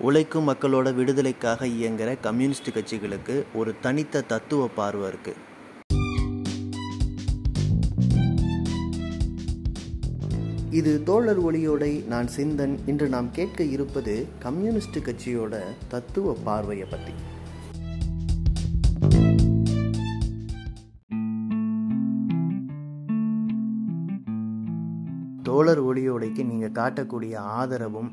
[0.00, 5.42] உழைக்கும் மக்களோட விடுதலைக்காக இயங்குகிற கம்யூனிஸ்ட் கட்சிகளுக்கு ஒரு தனித்த தத்துவ பார்வை இருக்குது
[10.70, 15.54] இது தோழர் ஒளியோடை நான் சிந்தன் இன்று நாம் கேட்க இருப்பது கம்யூனிஸ்ட் கட்சியோட
[15.88, 17.14] தத்துவ பார்வையை பற்றி
[25.54, 28.10] தோழர் ஒளியோடைக்கு நீங்கள் காட்டக்கூடிய ஆதரவும்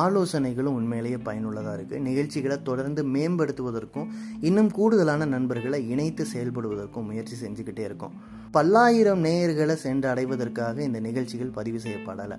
[0.00, 4.10] ஆலோசனைகளும் உண்மையிலேயே பயனுள்ளதாக இருக்குது நிகழ்ச்சிகளை தொடர்ந்து மேம்படுத்துவதற்கும்
[4.48, 8.14] இன்னும் கூடுதலான நண்பர்களை இணைத்து செயல்படுவதற்கும் முயற்சி செஞ்சுக்கிட்டே இருக்கோம்.
[8.56, 12.38] பல்லாயிரம் நேயர்களை சென்று அடைவதற்காக இந்த நிகழ்ச்சிகள் பதிவு செய்யப்படலை.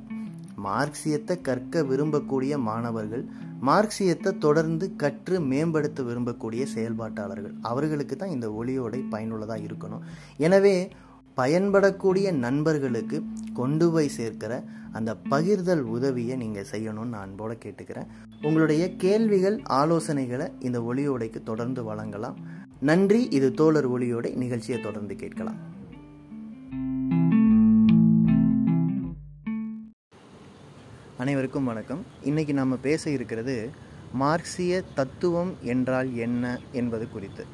[0.65, 3.23] மார்க்சியத்தை கற்க விரும்பக்கூடிய மாணவர்கள்
[3.69, 10.05] மார்க்சியத்தை தொடர்ந்து கற்று மேம்படுத்த விரும்பக்கூடிய செயல்பாட்டாளர்கள் அவர்களுக்கு தான் இந்த ஒளியோடை பயனுள்ளதாக இருக்கணும்.
[10.45, 10.75] எனவே
[11.35, 18.07] பயன்படக்கூடிய நண்பர்களுக்கு கொண்டு போய் சேர்க்கிற அந்த பகிர்தல் உதவியை நீங்கள் செய்யணும்னு நான் அன்போடு கேட்டுக்கிறேன்.
[18.41, 22.37] உங்களுடைய கேள்விகள் ஆலோசனைகளை இந்த ஒளியோடைக்கு தொடர்ந்து வழங்கலாம்.
[22.79, 25.59] நன்றி இது தோழர் ஒளியோடை நிகழ்ச்சியை தொடர்ந்து கேட்கலாம்.
[31.17, 32.05] அனைவருக்கும் வணக்கம்.
[32.23, 33.69] இன்னைக்கு நம்ம பேச இருக்கிறது
[34.13, 37.45] மார்க்சிய தத்துவம் என்றால் என்ன என்பது குறித்து.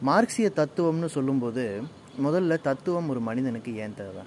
[0.00, 1.82] மார்க்சிய தத்துவம்னு சொல்லும்போது
[2.20, 4.22] முதல்ல தத்துவம் ஒரு மனிதனுக்கு ஏன் தேவை?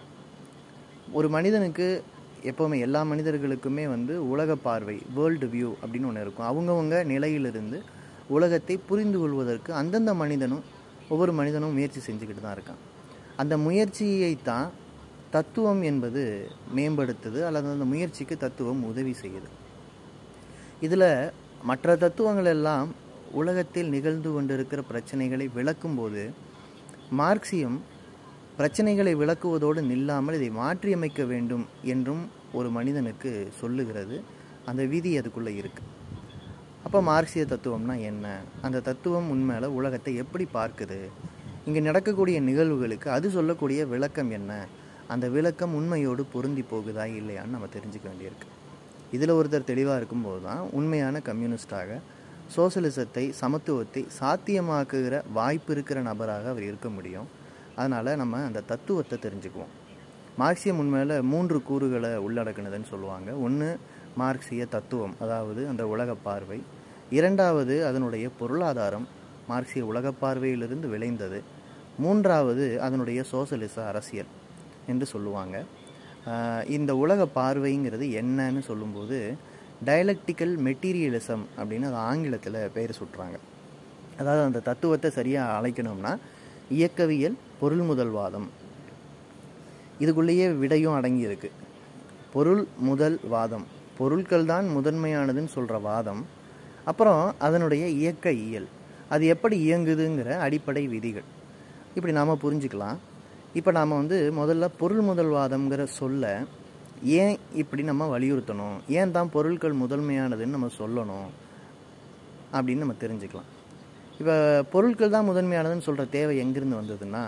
[1.12, 2.04] ஒரு மனிதனுக்கு
[2.44, 6.48] எப்போவுமே எல்லா மனிதர்களுக்குமே வந்து உலக பார்வை வேர்ல்டு வியூ அப்படின்னு ஒன்று இருக்கும்.
[6.52, 7.84] அவங்கவுங்க நிலையிலிருந்து
[8.28, 10.64] உலகத்தை புரிந்து கொள்வதற்கு அந்தந்த மனிதனும்
[11.10, 12.82] ஒவ்வொரு மனிதனும் முயற்சி செஞ்சுக்கிட்டு தான் இருக்கான்.
[13.36, 14.72] அந்த முயற்சியை தான்
[15.30, 19.50] தத்துவம் என்பது மேம்படுத்துது அல்லது அந்த முயற்சிக்கு தத்துவம் உதவி செய்யுது.
[20.82, 21.10] இதில்
[21.64, 22.96] மற்ற தத்துவங்கள் எல்லாம்
[23.32, 26.34] உலகத்தில் நிகழ்ந்து கொண்டிருக்கிற பிரச்சனைகளை விளக்கும்போது
[27.14, 27.76] மார்க்சியம்
[28.58, 34.24] பிரச்சனைகளை விளக்குவதோடு நில்லாமல் இதை மாற்றியமைக்க வேண்டும் என்றும் ஒரு மனிதனுக்கு சொல்லுகிறது.
[34.66, 35.92] அந்த விதி அதுக்குள்ளே இருக்குது
[36.86, 38.26] அப்போ மார்க்சிய தத்துவம்னா என்ன?
[38.62, 41.00] அந்த தத்துவம் உண்மையில் உலகத்தை எப்படி பார்க்குது?
[41.66, 44.68] இங்கே நடக்கக்கூடிய நிகழ்வுகளுக்கு அது சொல்லக்கூடிய விளக்கம் என்ன?
[45.08, 48.50] அந்த விளக்கம் உண்மையோடு பொருந்தி போகுதா இல்லையான்னு நம்ம தெரிஞ்சுக்க வேண்டியிருக்கு.
[49.12, 52.00] இதில் ஒருத்தர் தெளிவாக இருக்கும்போது தான் உண்மையான கம்யூனிஸ்டாக
[52.54, 57.28] சோசலிசத்தை சமத்துவத்தை சாத்தியமாக்குகிற வாய்ப்பு இருக்கிற நபராக அவர் இருக்க முடியும்.
[57.80, 59.74] அதனால் நம்ம அந்த தத்துவத்தை தெரிஞ்சுக்குவோம்.
[60.42, 63.30] மார்க்சியம் உண்மையில் மூன்று கூறுகளை உள்ளடக்குனதுன்னு சொல்லுவாங்க.
[63.46, 63.70] ஒன்று
[64.22, 66.60] மார்க்சிய தத்துவம் அதாவது அந்த உலக பார்வை.
[67.18, 69.08] இரண்டாவது அதனுடைய பொருளாதாரம்
[69.52, 71.40] மார்க்சிய உலக பார்வையிலிருந்து விளைந்தது.
[72.04, 74.32] மூன்றாவது அதனுடைய சோசலிச அரசியல்
[74.92, 75.58] என்று சொல்லுவாங்க.
[76.78, 79.18] இந்த உலக பார்வைங்கிறது என்னன்னு சொல்லும்போது
[79.84, 83.38] டயலக்டிக்கல் மெட்டீரியலிசம் அப்படின்னு அது ஆங்கிலத்தில் பெயர் சுட்டுறாங்க.
[84.20, 86.18] அதாவது அந்த தத்துவத்தை சரியாக அழைக்கணும்னா
[86.70, 88.48] இயக்கவியல் பொருள் முதல்வாதம்.
[90.00, 91.50] இதுக்குள்ளேயே விடையும் அடங்கியிருக்கு
[92.34, 93.66] பொருள் முதல் வாதம்.
[93.98, 96.26] பொருட்கள் தான் முதன்மையானதுன்னு சொல்கிற வாதம்.
[96.84, 98.68] அப்புறம் அதனுடைய இயக்க இயல்
[99.10, 101.28] அது எப்படி இயங்குதுங்கிற அடிப்படை விதிகள்.
[101.96, 102.98] இப்படி நாம் புரிஞ்சுக்கலாம்.
[103.54, 106.44] இப்போ நாம் வந்து முதல்ல பொருள் முதல்வாதம்ங்கிற சொல்ல
[107.04, 108.78] ஏன் இப்படி நம்ம வலியுறுத்தணும்?
[109.00, 111.30] ஏன் தான் பொருட்கள் முதன்மையானதுன்னு நம்ம சொல்லணும்?
[112.54, 113.50] அப்படின்னு நம்ம தெரிஞ்சுக்கலாம்.
[114.20, 114.36] இப்போ
[114.74, 117.24] பொருட்கள் தான் முதன்மையானதுன்னு சொல்கிற தேவை எங்கேருந்து வந்ததுன்னா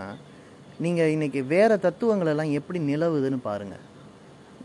[0.86, 3.86] நீங்கள் இன்றைக்கி வேறு தத்துவங்களெல்லாம் எப்படி நிலவுதுன்னு பாருங்கள்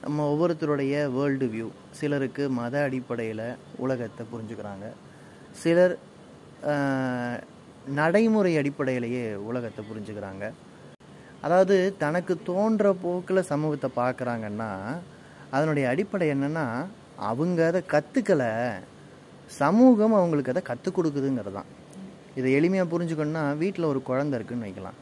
[0.02, 3.46] நம்ம ஒவ்வொருத்தருடைய வேர்ல்டு வியூ சிலருக்கு மத அடிப்படையில்
[3.84, 4.86] உலகத்தை புரிஞ்சுக்கிறாங்க.
[5.62, 5.94] சிலர்
[7.98, 10.52] நடைமுறை அடிப்படையிலேயே உலகத்தை புரிஞ்சுக்கிறாங்க.
[11.44, 14.70] அதாவது தனக்கு தோன்ற போக்கில் சமூகத்தை பார்க்குறாங்கன்னா
[15.54, 16.66] அதனுடைய அடிப்படை என்னென்னா
[17.30, 18.50] அவங்க அதை கற்றுக்கலை
[19.60, 21.70] சமூகம் அவங்களுக்கு அதை கற்றுக் கொடுக்குதுங்கிறது தான்
[22.38, 24.98] இதை எளிமையாக புரிஞ்சுக்கணுன்னா வீட்டில் ஒரு குழந்தை இருக்குதுன்னு வைக்கலாம்.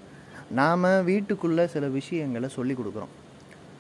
[0.61, 3.13] நாம் வீட்டுக்குள்ளே சில விஷயங்களை சொல்லி கொடுக்குறோம்.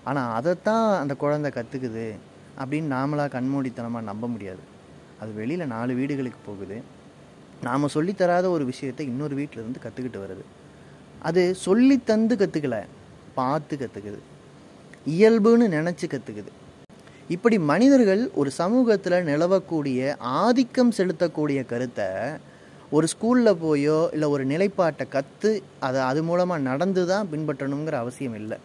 [0.09, 2.06] ஆனால் அதைத்தான் அந்த குழந்தை கற்றுக்குது
[2.60, 4.62] அப்படின்னு நாமளாக கண்மூடித்தனமாக நம்ப முடியாது.
[5.21, 6.77] அது வெளியில் நாலு வீடுகளுக்கு போகுது.
[7.66, 10.44] நாம் சொல்லித்தராத ஒரு விஷயத்தை இன்னொரு வீட்டிலேருந்து கற்றுக்கிட்டு வருது.
[11.23, 12.83] அது சொல்லி தந்து கற்றுக்கல
[13.35, 14.19] பார்த்து கற்றுக்குது
[15.07, 16.51] இயல்புன்னு நினச்சி கற்றுக்குது
[17.29, 22.09] இப்படி மனிதர்கள் ஒரு சமூகத்தில் நிலவக்கூடிய ஆதிக்கம் செலுத்தக்கூடிய கருத்தை
[22.93, 28.59] ஒரு ஸ்கூலில் போயோ இல்லை ஒரு நிலைப்பாட்டை கற்று அதை அது மூலமாக நடந்து தான் பின்பற்றணுங்கிற அவசியம் இல்லை.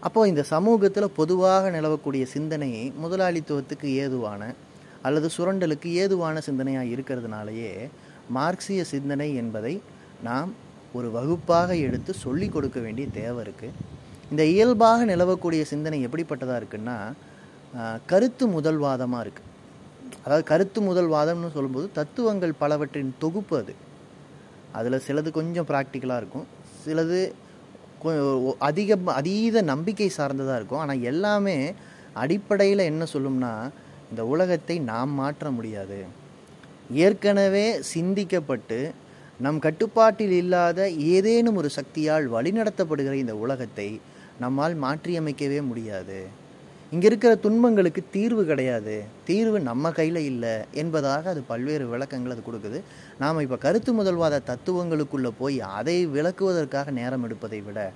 [0.00, 4.54] அப்போது இந்த சமூகத்தில் பொதுவாக நிலவக்கூடிய சிந்தனையை முதலாளித்துவத்துக்கு ஏதுவான
[5.02, 7.88] அல்லது சுரண்டலுக்கு ஏதுவான சிந்தனையாக இருக்கிறதுனாலேயே
[8.28, 9.82] மார்க்சிய சிந்தனை என்பதை
[10.28, 10.50] நாம்
[10.98, 13.78] ஒரு வகுப்பாக எடுத்து சொல்லி கொடுக்க வேண்டிய தேவை இருக்குது
[14.32, 16.98] இந்த இயல்பாக நிலவக்கூடிய சிந்தனை எப்படிப்பட்டதாக இருக்குன்னா
[18.10, 19.48] கருத்து முதல்வாதமாக இருக்குது
[20.24, 23.74] அதாவது கருத்து முதல்வாதம்னு சொல்லும்போது தத்துவங்கள் பலவற்றின் தொகுப்பு அது.
[24.78, 26.46] அதில் சிலது கொஞ்சம் ப்ராக்டிக்கலாக இருக்கும்.
[26.84, 27.20] சிலது
[28.68, 30.82] அதிக அதீத நம்பிக்கை சார்ந்ததாக இருக்கும்.
[30.84, 31.56] ஆனால் எல்லாமே
[32.22, 33.52] அடிப்படையில் என்ன சொல்லும்னா
[34.10, 35.98] இந்த உலகத்தை நாம் மாற்ற முடியாது.
[37.04, 38.78] ஏற்கனவே சிந்திக்கப்பட்டு
[39.44, 40.80] நம் கட்டுப்பாட்டில் இல்லாத
[41.14, 43.86] ஏதேனும் ஒரு சக்தியால் வழிநடத்தப்படுகிற இந்த உலகத்தை
[44.42, 46.18] நம்மால் மாற்றியமைக்கவே முடியாது.
[46.92, 48.94] இங்கே இருக்கிற துன்பங்களுக்கு தீர்வு கிடையாது.
[49.28, 52.78] தீர்வு நம்ம கையில் இல்லை என்பதாக அது பல்வேறு விளக்கங்கள் அது கொடுக்குது.
[53.22, 57.90] நாம் இப்போ கருத்து முதல்வாத தத்துவங்களுக்குள்ளே போய் அதை விளக்குவதற்காக நேரம் எடுப்பதை விட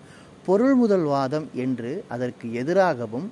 [0.49, 3.27] பொருள் முதல்வாதம் என்று அதற்கு எதிராகவும்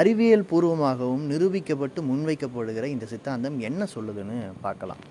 [0.00, 5.02] அறிவியல் பூர்வமாகவும் நிரூபிக்கப்பட்டு முன்வைக்கப்படுகிற இந்த சித்தாந்தம் என்ன சொல்லுதுன்னு பார்க்கலாம்.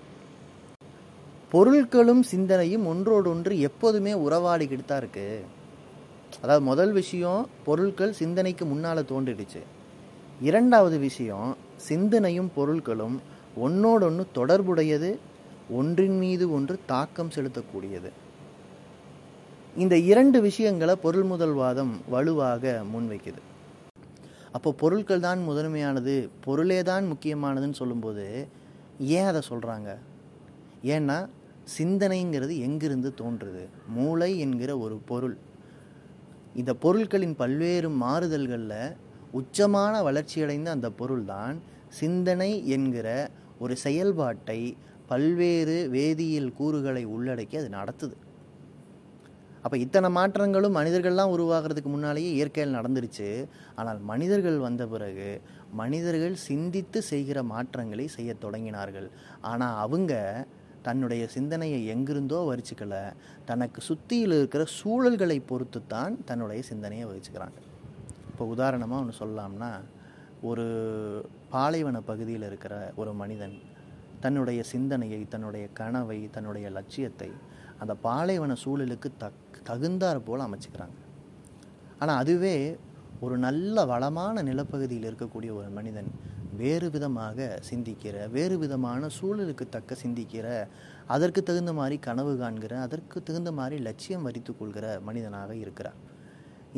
[1.52, 5.42] பொருட்களும் சிந்தனையும் ஒன்றோடொன்று எப்போதுமே உறவாடிக்கிட்டு தான் இருக்குது
[6.42, 9.60] அதாவது முதல் விஷயம் பொருட்கள் சிந்தனைக்கு முன்னால் தோன்றிடுச்சு.
[10.48, 11.50] இரண்டாவது விஷயம்
[11.88, 13.16] சிந்தனையும் பொருட்களும்
[13.64, 15.10] ஒன்றோடொன்று தொடர்புடையது
[15.80, 18.10] ஒன்றின் மீது ஒன்று தாக்கம் செலுத்தக்கூடியது.
[19.82, 23.42] இந்த இரண்டு விஷயங்களை பொருள் முதல்வாதம் வலுவாக முன்வைக்குது.
[24.56, 26.16] அப்போ பொருட்கள் தான் முதன்மையானது
[26.46, 28.26] பொருளே தான் முக்கியமானதுன்னு சொல்லும்போது
[29.18, 29.90] ஏன் அதை சொல்கிறாங்க
[30.94, 31.16] ஏன்னா
[31.78, 33.64] சிந்தனைங்கிறது எங்கிருந்து தோன்றுது?
[33.86, 35.36] மூளை என்கிற ஒரு பொருள்.
[36.54, 38.96] இந்த பொருட்களின் பல்வேறு மாறுதல்களில்
[39.34, 44.76] உச்சமான வளர்ச்சியடைந்த அந்த பொருள்தான் சிந்தனை என்கிற ஒரு செயல்பாட்டை
[45.06, 48.16] பல்வேறு வேதியியல் கூறுகளை உள்ளடக்கி அது நடத்துது.
[49.62, 53.46] அப்போ இத்தனை மாற்றங்களும் மனிதர்கள்லாம் உருவாகிறதுக்கு முன்னாலேயே இயற்கையில் நடந்துருச்சு.
[53.74, 55.40] ஆனால் மனிதர்கள் வந்த பிறகு
[55.72, 59.08] மனிதர்கள் சிந்தித்து செய்கிற மாற்றங்களை செய்ய தொடங்கினார்கள்.
[59.40, 60.46] ஆனால் அவங்க
[60.82, 63.12] தன்னுடைய சிந்தனையை எங்கிருந்தோ வரிச்சுக்கல
[63.44, 67.58] தனக்கு சுற்றியில் இருக்கிற சூழல்களை பொறுத்து தான் தன்னுடைய சிந்தனையை வகிச்சுக்கிறாங்க
[68.30, 69.70] இப்போ உதாரணமாக ஒன்று சொல்லலாம்னா
[70.40, 70.64] ஒரு
[71.50, 73.56] பாலைவன பகுதியில் இருக்கிற ஒரு மனிதன்
[74.20, 77.30] தன்னுடைய சிந்தனையை தன்னுடைய கனவை தன்னுடைய லட்சியத்தை
[77.78, 80.96] அந்த பாலைவன சூழலுக்கு தக் தகுந்தாற் போல் அமைச்சுக்கிறாங்க.
[81.98, 82.76] ஆனால் அதுவே
[83.20, 86.10] ஒரு நல்ல வளமான நிலப்பகுதியில் இருக்கக்கூடிய ஒரு மனிதன்
[86.60, 90.46] வேறு விதமாக சிந்திக்கிற வேறு விதமான சூழலுக்கு தக்க சிந்திக்கிற
[91.14, 95.98] அதற்கு தகுந்த மாதிரி கனவு காண்கிற அதற்கு தகுந்த மாதிரி லட்சியம் வரித்து கொள்கிற மனிதனாக இருக்கிறார்.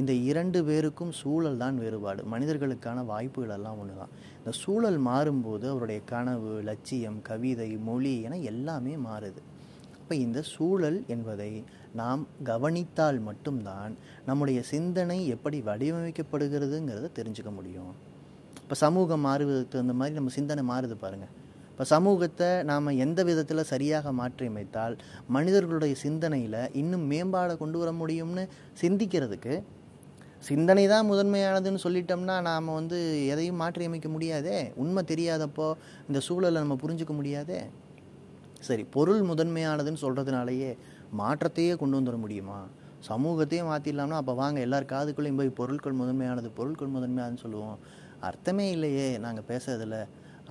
[0.00, 2.20] இந்த இரண்டு பேருக்கும் சூழல் தான் வேறுபாடு.
[2.32, 4.14] மனிதர்களுக்கான வாய்ப்புகள் எல்லாம் ஒன்று தான்.
[4.38, 9.42] இந்த சூழல் மாறும்போது அவருடைய கனவு லட்சியம் கவிதை மொழி என எல்லாமே மாறுது.
[9.98, 11.52] அப்போ இந்த சூழல் என்பதை
[12.00, 13.92] நாம் கவனித்தால் மட்டும்தான்
[14.30, 17.94] நம்முடைய சிந்தனை எப்படி வடிவமைக்கப்படுகிறதுங்கிறத தெரிஞ்சுக்க முடியும்.
[18.64, 21.32] இப்போ சமூகம் மாறுவதற்கு தகுந்த மாதிரி நம்ம சிந்தனை மாறுது பாருங்கள்
[21.70, 24.94] இப்போ சமூகத்தை நாம் எந்த விதத்தில் சரியாக மாற்றியமைத்தால்
[25.34, 28.44] மனிதர்களுடைய சிந்தனையில் இன்னும் மேம்பாடை கொண்டு வர முடியும்னு
[28.82, 29.54] சிந்திக்கிறதுக்கு
[30.48, 32.98] சிந்தனை தான் முதன்மையானதுன்னு சொல்லிட்டோம்னா நாம் வந்து
[33.32, 34.56] எதையும் மாற்றியமைக்க முடியாதே?
[34.82, 35.66] உண்மை தெரியாதப்போ
[36.08, 37.60] இந்த சூழலை நம்ம புரிஞ்சுக்க முடியாதே?
[38.68, 40.70] சரி பொருள் முதன்மையானதுன்னு சொல்கிறதுனாலேயே
[41.20, 42.58] மாற்றத்தையே கொண்டு வந்துட முடியுமா?
[43.08, 47.78] சமூகத்தையே மாற்றிடலாம்னா அப்போ வாங்க எல்லார் காதுக்குள்ளேயும் போய் பொருட்கள் முதன்மையானது பொருட்கள் முதன்மையானதுன்னு சொல்லுவோம்.
[48.28, 49.96] அர்த்தமே இல்லையே நாங்கள் பேசுறதில்ல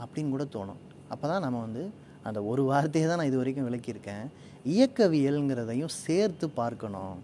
[0.04, 0.82] அப்படின்னு கூட தோணும்.
[1.14, 1.84] அப்போ தான் நம்ம வந்து
[2.28, 4.26] அந்த ஒரு வார்த்தையை தான் நான் இது வரைக்கும் விளக்கியிருக்கேன்.
[4.74, 7.16] இயக்கவியல்ங்கிறதையும் சேர்த்து பார்க்கணும்.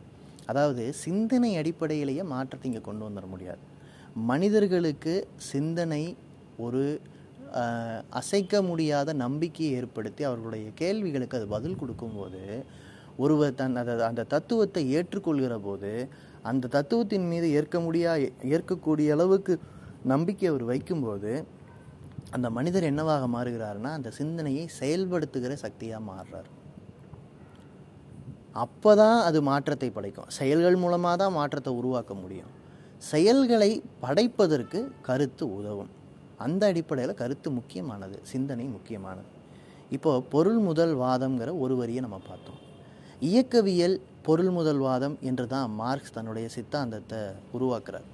[0.51, 3.61] அதாவது சிந்தனை அடிப்படையிலேயே மாற்றத்தை இங்கே கொண்டு வந்துட முடியாது.
[4.29, 5.13] மனிதர்களுக்கு
[5.51, 6.03] சிந்தனை
[6.65, 6.83] ஒரு
[8.19, 12.41] அசைக்க முடியாத நம்பிக்கையை ஏற்படுத்தி அவர்களுடைய கேள்விகளுக்கு அது பதில் கொடுக்கும்போது
[13.23, 15.91] ஒருவர் தன் அதை அந்த தத்துவத்தை ஏற்றுக்கொள்கிற போது
[16.49, 18.11] அந்த தத்துவத்தின் மீது ஏற்க முடியா
[18.55, 19.53] ஏற்கக்கூடிய அளவுக்கு
[20.05, 21.31] நம்பிக்கை அவர் வைக்கும்போது
[22.35, 26.49] அந்த மனிதர் என்னவாக மாறுகிறார்னா அந்த சிந்தனையை செயல்படுத்துகிற சக்தியாக மாறுறார்.
[28.53, 30.29] அப்போ தான் அது மாற்றத்தை படைக்கும்.
[30.29, 32.51] செயல்கள் மூலமாக தான் மாற்றத்தை உருவாக்க முடியும்.
[33.11, 35.91] செயல்களை படைப்பதற்கு கருத்து உதவும்.
[36.45, 39.29] அந்த அடிப்படையில் கருத்து முக்கியமானது சிந்தனை முக்கியமானது.
[39.95, 42.59] இப்போது பொருள் முதல் வாதம்ங்கிற ஒரு வரியை நம்ம பார்த்தோம்.
[43.21, 47.21] இயக்கவியல் பொருள் முதல் வாதம் என்று தான் மார்க்ஸ் தன்னுடைய சித்தாந்தத்தை
[47.57, 48.07] உருவாக்குறார்.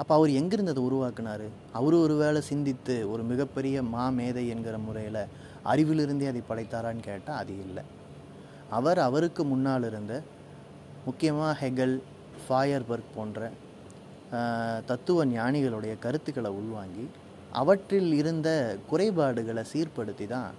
[0.00, 1.44] அப்போ அவர் எங்கிருந்து அதை உருவாக்குனார்?
[1.78, 5.22] அவர் ஒரு வேளை சிந்தித்து ஒரு மிகப்பெரிய மாமேதை என்கிற முறையில்
[5.72, 7.84] அறிவிலிருந்தே அதை படைத்தாரான்னு கேட்டால் அது இல்லை.
[8.78, 10.14] அவர் அவருக்கு முன்னால் இருந்த
[11.06, 11.96] முக்கியமாக ஹெகல்
[12.44, 13.50] ஃபாயர்பர்க் போன்ற
[14.90, 17.04] தத்துவ ஞானிகளுடைய கருத்துக்களை உள்வாங்கி
[17.60, 18.48] அவற்றில் இருந்த
[18.90, 20.50] குறைபாடுகளை சீர்படுத்தி தான்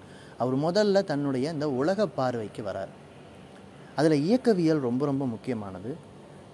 [0.41, 2.91] அவர் முதல்ல தன்னுடைய இந்த உலக பார்வைக்கு வரார்.
[4.00, 5.91] அதில் இயக்கவியல் ரொம்ப ரொம்ப முக்கியமானது.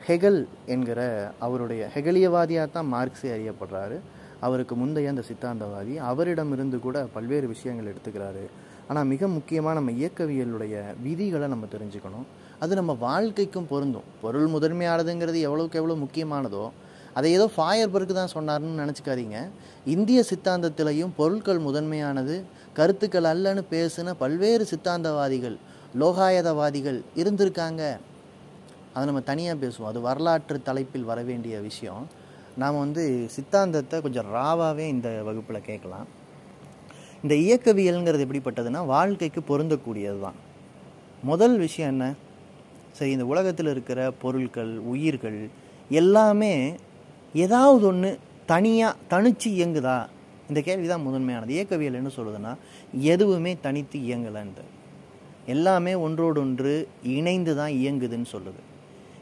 [0.07, 0.39] ஹெகல்
[0.73, 0.99] என்கிற
[1.45, 3.97] அவருடைய ஹெகலியவாதியாக தான் மார்க்ஸே அறியப்படுறாரு.
[4.45, 8.43] அவருக்கு முந்தைய அந்த சித்தாந்தவாதி அவரிடமிருந்து கூட பல்வேறு விஷயங்கள் எடுத்துக்கிறாரு.
[8.89, 12.25] ஆனால் மிக முக்கியமாக நம்ம இயக்கவியலுடைய விதிகளை நம்ம தெரிஞ்சுக்கணும்.
[12.63, 14.07] அது நம்ம வாழ்க்கைக்கும் பொருந்தும்.
[14.23, 16.65] பொருள் முதன்மையானதுங்கிறது எவ்வளோக்கு எவ்வளோ முக்கியமானதோ
[17.17, 19.39] அதை ஏதோ ஃபாயர்பர்க்கு தான் சொன்னார்னு நினச்சிக்காதீங்க.
[19.95, 22.35] இந்திய சித்தாந்தத்திலையும் பொருட்கள் முதன்மையானது
[22.79, 25.57] கருத்துக்கள் அல்லன்னு பேசின பல்வேறு சித்தாந்தவாதிகள்
[26.01, 27.83] லோகாயதவாதிகள் இருந்திருக்காங்க.
[28.93, 29.91] அதை நம்ம தனியாக பேசுவோம்.
[29.91, 32.03] அது வரலாற்று தலைப்பில் வர வேண்டிய விஷயம்.
[32.61, 33.03] நாம் வந்து
[33.35, 36.07] சித்தாந்தத்தை கொஞ்சம் ராவாகவே இந்த வகுப்பில் கேட்கலாம்.
[37.23, 40.39] இந்த இயக்கவியல்ங்கிறது எப்படிப்பட்டதுன்னா வாழ்க்கைக்கு பொருந்தக்கூடியது தான்
[41.29, 42.05] முதல் விஷயம் என்ன?
[42.97, 45.39] சரி இந்த உலகத்தில் இருக்கிற பொருட்கள் உயிர்கள்
[46.01, 46.53] எல்லாமே
[47.45, 48.09] ஏதாவது ஒன்று
[48.51, 49.97] தனியாக தனிச்சு இயங்குதா?
[50.49, 51.51] இந்த கேள்வி தான் முதன்மையானது.
[51.57, 52.51] இயக்கவியல் என்ன சொல்லுதுன்னா
[53.13, 54.71] எதுவுமே தனித்து இயங்கலைன்றது
[55.53, 56.73] எல்லாமே ஒன்றோடொன்று
[57.15, 58.61] இணைந்து தான் இயங்குதுன்னு சொல்லுது.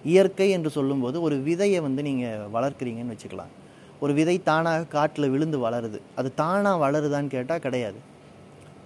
[0.03, 3.51] இயற்கை என்று சொல்லும்போது ஒரு விதையை வந்து நீங்கள் வளர்க்குறீங்கன்னு வச்சுக்கலாம்.
[4.00, 6.00] ஒரு விதை தானாக காட்டில் விழுந்து வளருது.
[6.15, 8.00] அது தானாக வளருதான்னு கேட்டால் கிடையாது.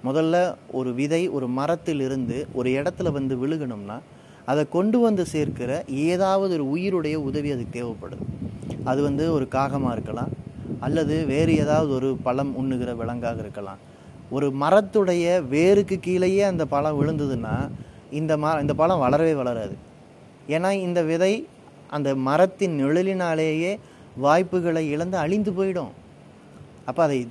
[0.05, 3.98] முதல்ல ஒரு விதை ஒரு மரத்திலிருந்து ஒரு இடத்துல வந்து விழுகணும்னா
[4.45, 8.25] அதை கொண்டு வந்து சேர்க்கிற ஏதாவது ஒரு உயிருடைய உதவி அதுக்கு தேவைப்படுது
[8.84, 10.31] அது வந்து ஒரு காகமாக இருக்கலாம்
[10.79, 13.77] அல்லது வேறு ஏதாவது ஒரு பழம் உண்ணுகிற விலங்காக இருக்கலாம்.
[14.29, 17.69] ஒரு மரத்துடைய வேருக்கு கீழேயே அந்த பழம் விழுந்ததுன்னா
[18.12, 19.75] இந்த ம இந்த பழம் வளரவே வளராது.
[20.47, 21.33] ஏன்னா இந்த விதை
[21.89, 23.71] அந்த மரத்தின் நிழலினாலேயே
[24.17, 25.93] வாய்ப்புகளை இழந்து அழிந்து போயிடும்.
[26.85, 27.27] அப்போ அதை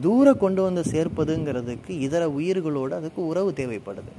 [0.00, 4.12] தூர கொண்டு வந்து சேர்ப்பதுங்கிறதுக்கு இதர உயிர்களோடு அதுக்கு உறவு தேவைப்படுது.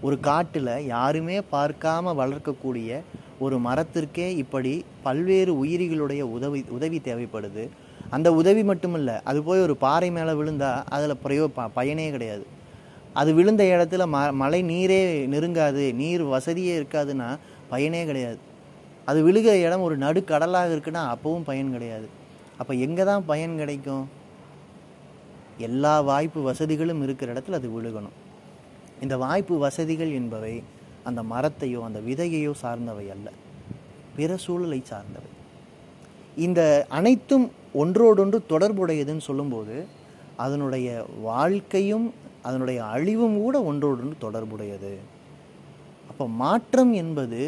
[0.00, 3.00] ஒரு காட்டில் யாருமே பார்க்காம வளர்க்கக்கூடிய
[3.38, 7.64] ஒரு மரத்திற்கே இப்படி பல்வேறு உயிரிகளுடைய உதவி உதவி தேவைப்படுது.
[8.10, 12.46] அந்த உதவி மட்டுமில்ல அது போய் ஒரு பாறை மேலே விழுந்தால் அதில் பிரயோ ப பயனே கிடையாது.
[13.12, 15.00] அது விழுந்த இடத்துல ம மழை நீரே
[15.34, 17.28] நெருங்காது நீர் வசதியே இருக்காதுன்னா
[17.68, 18.38] பயனே கிடையாது.
[19.04, 22.08] அது விழுகிற இடம் ஒரு நடுக்கடலாக இருக்குன்னா அப்பவும் பயன் கிடையாது.
[22.58, 24.04] அப்போ எங்கே தான் பயன் கிடைக்கும்?
[25.58, 28.16] எல்லா வாய்ப்பு வசதிகளும் இருக்கிற இடத்துல அது விழுகணும்.
[29.00, 30.62] இந்த வாய்ப்பு வசதிகள் என்பவை
[31.04, 33.28] அந்த மரத்தையோ அந்த விதையையோ சார்ந்தவை அல்ல.
[34.16, 35.30] பிற சூழலை சார்ந்தவை.
[36.46, 39.86] இந்த அனைத்தும் ஒன்றோடொன்று தொடர்புடையதுன்னு சொல்லும்போது
[40.36, 44.94] அதனுடைய வாழ்க்கையும் அதனுடைய அழிவும் கூட ஒன்றோடொன்று தொடர்புடையது.
[46.16, 47.40] அப்போ மாற்றம் என்பது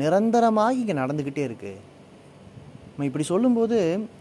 [0.00, 1.74] நிரந்தரமாக இங்கே நடந்துக்கிட்டே இருக்குது
[2.92, 3.76] நம்ம இப்படி சொல்லும்போது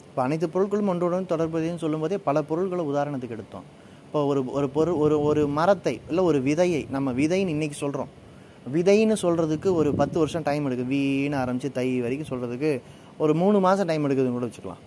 [0.09, 3.65] இப்போ அனைத்து பொருட்களும் ஒன்றுடன் தொடர்புடையதுன்னு சொல்லும்போதே பல பொருட்களை உதாரணத்துக்கு எடுத்தோம்.
[4.05, 8.11] இப்போ ஒரு ஒரு பொருள் ஒரு ஒரு மரத்தை இல்லை ஒரு விதையை நம்ம விதைன்னு இன்றைக்கி சொல்கிறோம்
[8.75, 10.91] விதைன்னு சொல்கிறதுக்கு ஒரு பத்து வருஷம் டைம் எடுக்குது.
[10.93, 12.71] வீணு ஆரம்பித்து தை வரைக்கும் சொல்கிறதுக்கு
[13.23, 14.85] ஒரு மூணு மாதம் டைம் எடுக்குதுன்னு கூட வச்சுக்கலாம்.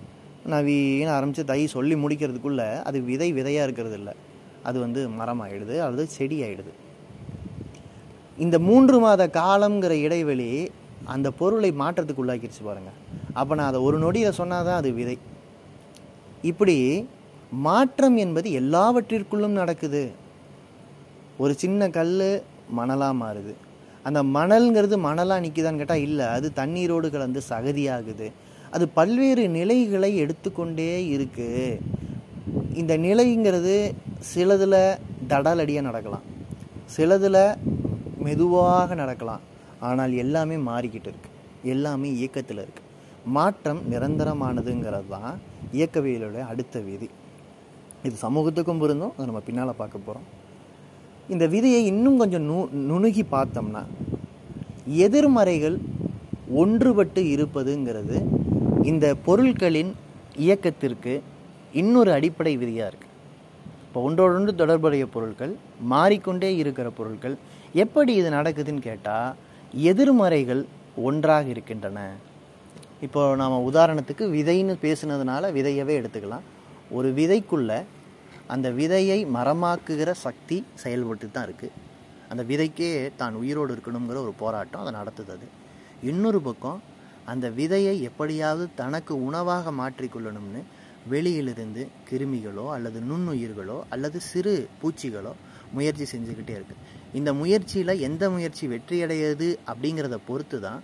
[0.52, 4.16] நான் வீணு ஆரம்பித்து தை சொல்லி முடிக்கிறதுக்குள்ளே அது விதை விதையாக இருக்கிறது இல்லை.
[4.70, 6.74] அது வந்து மரம் ஆகிடுது அல்லது செடி ஆகிடுது
[8.42, 10.48] இந்த மூன்று மாத காலங்கிற இடைவெளி
[11.14, 12.98] அந்த பொருளை மாற்றத்துக்கு உள்ளாக்கிடுச்சு பாருங்கள்
[13.40, 15.16] அப்போ நான் அதை ஒரு நொடியில் சொன்னால் தான் அது விதை.
[16.50, 16.76] இப்படி
[17.66, 20.02] மாற்றம் என்பது எல்லாவற்றிற்குள்ளும் நடக்குது.
[21.42, 22.16] ஒரு சின்ன கல்
[22.78, 23.52] மணலாக மாறுது.
[24.08, 28.26] அந்த மணல்ங்கிறது மணலாக நிற்குதான்னு கேட்டால் இல்லை அது தண்ணீரோடு கலந்து சகதியாகுது.
[28.74, 31.78] அது பல்வேறு நிலைகளை எடுத்துக்கொண்டே இருக்குது
[32.80, 33.76] இந்த நிலைங்கிறது
[34.32, 34.80] சிலதில்
[35.32, 36.24] தடலடியாக நடக்கலாம்.
[36.94, 37.42] சிலதில்
[38.24, 39.42] மெதுவாக நடக்கலாம்.
[39.88, 41.30] ஆனால் எல்லாமே மாறிக்கிட்டு இருக்கு.
[41.72, 42.82] எல்லாமே இயக்கத்தில் இருக்கு.
[43.36, 45.34] மாற்றம் நிரந்தரமானதுங்கிறது தான்
[45.78, 47.08] இயக்கவியலுடைய அடுத்த விதி.
[48.06, 49.14] இது சமூகத்துக்கும் பொருந்தும்.
[49.16, 50.26] அதை நம்ம பின்னால் பார்க்க போகிறோம்
[51.34, 52.56] இந்த விதியை இன்னும் கொஞ்சம் நு
[52.88, 53.82] நுணுகி பார்த்தோம்னா
[55.04, 55.76] எதிர்மறைகள்
[56.62, 58.16] ஒன்றுபட்டு இருப்பதுங்கிறது
[58.90, 59.92] இந்த பொருட்களின்
[60.44, 61.12] இயக்கத்திற்கு
[61.80, 63.12] இன்னொரு அடிப்படை விதியாக இருக்குது
[63.86, 65.52] இப்போ ஒன்றோடொன்று தொடர்புடைய பொருட்கள்
[65.92, 67.36] மாறிக்கொண்டே இருக்கிற பொருட்கள்
[67.82, 69.36] எப்படி இது நடக்குதுன்னு கேட்டால்
[69.90, 70.62] எதிர்மறைகள்
[71.08, 71.98] ஒன்றாக இருக்கின்றன.
[73.06, 76.44] இப்போ நாம் உதாரணத்துக்கு விதைன்னு பேசுனதுனால விதையவே எடுத்துக்கலாம்.
[76.96, 77.70] ஒரு விதைக்குள்ள
[78.54, 81.76] அந்த விதையை மரமாக்குகிற சக்தி செயல்பட்டு தான் இருக்குது
[82.32, 82.90] அந்த விதைக்கே
[83.20, 85.46] தான் உயிரோடு இருக்கணுங்கிற ஒரு போராட்டம் அதை நடத்துது அது.
[86.10, 86.80] இன்னொரு பக்கம்
[87.32, 90.62] அந்த விதையை எப்படியாவது தனக்கு உணவாக மாற்றிக்கொள்ளணும்னு
[91.12, 95.32] வெளியிலிருந்து கிருமிகளோ அல்லது நுண்ணுயிர்களோ அல்லது சிறு பூச்சிகளோ
[95.76, 96.82] முயற்சி செஞ்சுக்கிட்டே இருக்குது
[97.18, 100.80] இந்த முயற்சியில் எந்த முயற்சி வெற்றியடையுது அப்படிங்கிறத பொறுத்து தான்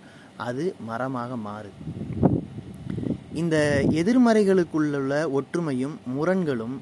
[0.47, 1.79] அது மரமாக மாறுது.
[3.41, 3.55] இந்த
[4.01, 6.75] எதிர்மறைகளுக்குள்ள ஒற்றுமையும் முரண்களும்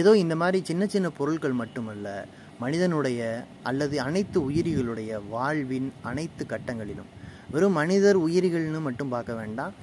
[0.00, 2.08] ஏதோ இந்த மாதிரி சின்ன சின்ன பொருட்கள் மட்டுமல்ல
[2.62, 3.20] மனிதனுடைய
[3.68, 7.10] அல்லது அனைத்து உயிரிகளுடைய வாழ்வின் அனைத்து கட்டங்களிலும்.
[7.54, 9.74] வெறும் மனிதர் உயிரிகள்னு மட்டும் பார்க்க வேண்டாம்.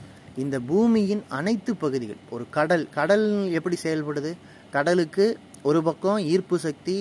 [0.43, 3.27] இந்த பூமியின் அனைத்து பகுதிகள் ஒரு கடல் கடல்
[3.57, 4.31] எப்படி செயல்படுது?
[4.75, 5.25] கடலுக்கு
[5.69, 6.97] ஒரு பக்கம் ஈர்ப்பு சக்தி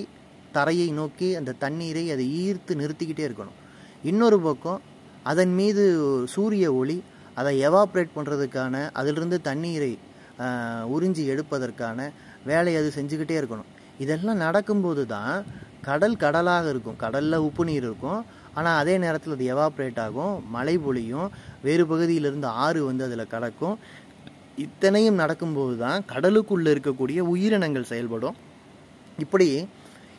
[0.56, 3.58] தரையை நோக்கி அந்த தண்ணீரை அதை ஈர்த்து நிறுத்திக்கிட்டே இருக்கணும்.
[4.10, 4.80] இன்னொரு பக்கம்
[5.30, 5.82] அதன் மீது
[6.34, 6.96] சூரிய ஒளி
[7.40, 9.92] அதை எவாப்ரேட் பண்ணுறதுக்கான அதிலிருந்து தண்ணீரை
[10.94, 12.08] உறிஞ்சி எடுப்பதற்கான
[12.50, 13.68] வேலையை அது செஞ்சுக்கிட்டே இருக்கணும்.
[14.04, 15.34] இதெல்லாம் நடக்கும்போது தான்
[15.88, 16.98] கடல் கடலாக இருக்கும்.
[17.04, 18.20] கடலில் உப்பு நீர் இருக்கும்.
[18.58, 20.34] ஆனால் அதே நேரத்தில் அது எவாப்ரேட் ஆகும்.
[20.54, 21.28] மழை பொழியும்.
[21.66, 23.76] வேறு பகுதியிலிருந்து ஆறு வந்து அதில் கலக்கும்
[24.64, 28.36] இத்தனையும் நடக்கும்போது தான் கடலுக்குள்ளே இருக்கக்கூடிய உயிரினங்கள் செயல்படும்.
[29.24, 29.48] இப்படி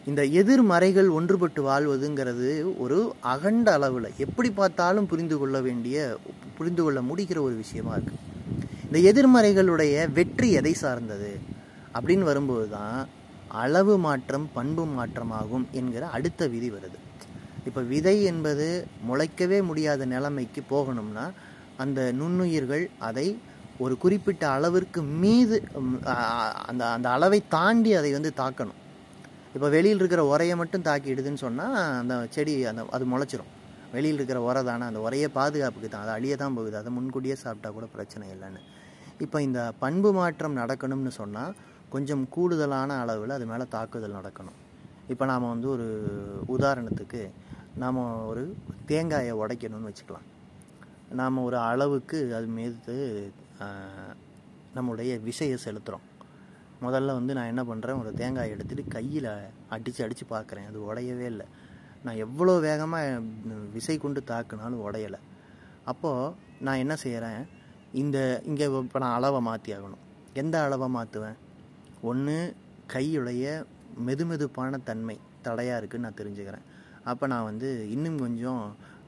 [0.10, 2.50] இந்த எதிர்மறைகள் ஒன்றுபட்டு வாழ்வதுங்கிறது
[2.84, 2.98] ஒரு
[3.34, 5.98] அகண்ட அளவில் எப்படி பார்த்தாலும் புரிந்து கொள்ள வேண்டிய
[6.58, 8.18] புரிந்து கொள்ள முடிகிற ஒரு விஷயமா இருக்கு.
[8.88, 11.32] இந்த எதிர்மறைகளுடைய வெற்றி எதை சார்ந்தது?
[11.96, 13.00] அப்படின்னு வரும்போது தான்
[13.64, 17.00] அளவு மாற்றம் பண்பு மாற்றமாகும் என்கிற அடுத்த விதி வருது.
[17.68, 18.68] இப்போ விதை என்பது
[19.10, 21.26] முளைக்கவே முடியாத நிலைமைக்கு போகணும்னா
[21.84, 23.28] அந்த நுண்ணுயிர்கள் அதை
[23.84, 25.56] ஒரு குறிப்பிட்ட அளவிற்கு மீது
[26.70, 28.80] அந்த அந்த அளவை தாண்டி அதை வந்து தாக்கணும்.
[29.56, 33.52] இப்போ வெளியில் இருக்கிற உரையை மட்டும் தாக்கிடுதுன்னு சொன்னால் அந்த செடி அந்த அது முளைச்சிரும்.
[33.96, 36.04] வெளியில் இருக்கிற உரை தானே அந்த உரையை பாதுகாப்புக்கு தான்.
[36.06, 36.76] அது அழிய தான் போகுது.
[36.80, 38.62] அதை முன்கூட்டியே சாப்பிட்டா கூட பிரச்சனை இல்லைன்னு.
[39.26, 41.54] இப்போ இந்த பண்பு மாற்றம் நடக்கணும்னு சொன்னால்
[41.94, 44.58] கொஞ்சம் கூடுதலான அளவில் அது மேலே தாக்குதல் நடக்கணும்.
[45.14, 45.88] இப்போ நாம் வந்து ஒரு
[46.56, 47.22] உதாரணத்துக்கு
[47.84, 48.00] நாம்
[48.32, 48.44] ஒரு
[48.92, 50.28] தேங்காயை உடைக்கணும்னு வச்சுக்கலாம்.
[51.20, 52.96] நாம் ஒரு அளவுக்கு அது மீது
[54.78, 56.06] நம்முடைய விசையை செலுத்துகிறோம்
[56.86, 59.30] முதல்ல வந்து நான் என்ன பண்ணுறேன் ஒரு தேங்காய் எடுத்துகிட்டு கையில்
[59.76, 60.68] அடித்து அடித்து பார்க்குறேன்.
[60.70, 61.48] அது உடையவே இல்லை.
[62.06, 63.20] நான் எவ்வளோ வேகமாக
[63.76, 65.20] விசை கொண்டு தாக்குனாலும் உடையலை.
[65.92, 66.34] அப்போது
[66.68, 67.42] நான் என்ன செய்கிறேன்
[68.02, 68.18] இந்த
[68.50, 70.04] இங்கே இப்போ நான் அளவை மாற்றி ஆகணும்.
[70.42, 71.38] எந்த அளவை மாற்றுவேன்
[72.12, 72.38] ஒன்று
[72.94, 73.46] கையுடைய
[74.08, 76.66] மெதுமெதுப்பான தன்மை தடையாக இருக்குதுன்னு நான் தெரிஞ்சுக்கிறேன்.
[77.12, 78.64] அப்போ நான் வந்து இன்னும் கொஞ்சம்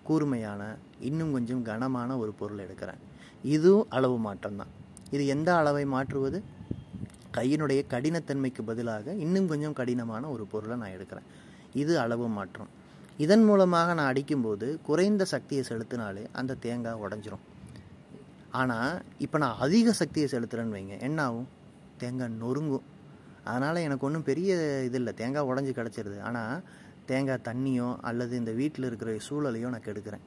[0.07, 0.61] கூர்மையான
[1.09, 3.01] இன்னும் கொஞ்சம் கனமான ஒரு பொருள் எடுக்கிறேன்.
[3.55, 4.71] இதுவும் அளவு மாற்றம் தான்.
[5.15, 6.39] இது எந்த அளவை மாற்றுவது?
[7.37, 11.27] கையினுடைய கடினத்தன்மைக்கு பதிலாக இன்னும் கொஞ்சம் கடினமான ஒரு பொருளை நான் எடுக்கிறேன்.
[11.81, 12.71] இது அளவு மாற்றம்.
[13.23, 17.43] இதன் மூலமாக நான் அடிக்கும்போது குறைந்த சக்தியை செலுத்தினாலே அந்த தேங்காய் உடஞ்சிரும்.
[18.61, 18.93] ஆனால்
[19.25, 21.47] இப்போ நான் அதிக சக்தியை செலுத்துகிறேன்னு வைங்க என்ன ஆகும்?
[22.01, 22.85] தேங்காய் நொறுங்கும்.
[23.49, 24.51] அதனால் எனக்கு ஒன்றும் பெரிய
[24.87, 26.17] இது இல்லை தேங்காய் உடஞ்சி கிடச்சிருது.
[26.27, 26.61] ஆனால்
[27.09, 30.23] தேங்காய் தண்ணியோ அல்லது இந்த வீட்டில் இருக்கிற சூழலையோ நான் கெடுக்கிறேன்.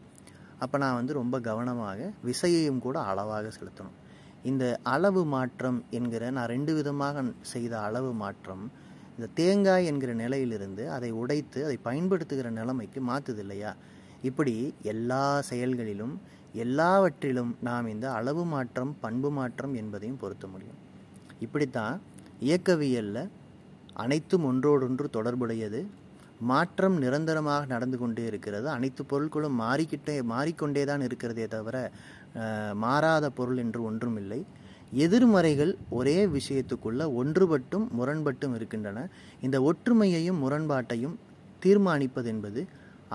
[0.64, 3.96] அப்போ நான் வந்து ரொம்ப கவனமாக விசையையும் கூட அளவாக செலுத்தணும்.
[4.50, 4.64] இந்த
[4.94, 8.64] அளவு மாற்றம் என்கிற நான் ரெண்டு விதமாக செய்த அளவு மாற்றம்
[9.16, 13.72] இந்த தேங்காய் என்கிற நிலையிலிருந்து அதை உடைத்து அதை பயன்படுத்துகிற நிலைமைக்கு மாற்றுது இல்லையா?
[14.28, 14.54] இப்படி
[14.92, 16.14] எல்லா செயல்களிலும்
[16.64, 20.78] எல்லாவற்றிலும் நாம் இந்த அளவு மாற்றம் பண்பு மாற்றம் என்பதையும் பொருத்த முடியும்.
[21.44, 21.96] இப்படித்தான்
[22.46, 23.24] இயக்கவியலில்
[24.04, 25.80] அனைத்தும் ஒன்றோடொன்று தொடர்புடையது.
[26.50, 28.66] மாற்றம் நிரந்தரமாக நடந்து கொண்டே இருக்கிறது.
[28.76, 31.76] அனைத்து பொருட்களும் மாறிக்கிட்டே மாறிக்கொண்டே தான் இருக்கிறதே தவிர
[32.84, 34.40] மாறாத பொருள் என்று ஒன்றும் இல்லை
[35.04, 38.98] எதிர்மறைகள் ஒரே விஷயத்துக்குள்ள ஒன்றுபட்டும் முரண்பட்டும் இருக்கின்றன.
[39.46, 41.16] இந்த ஒற்றுமையையும் முரண்பாட்டையும்
[41.64, 42.60] தீர்மானிப்பது என்பது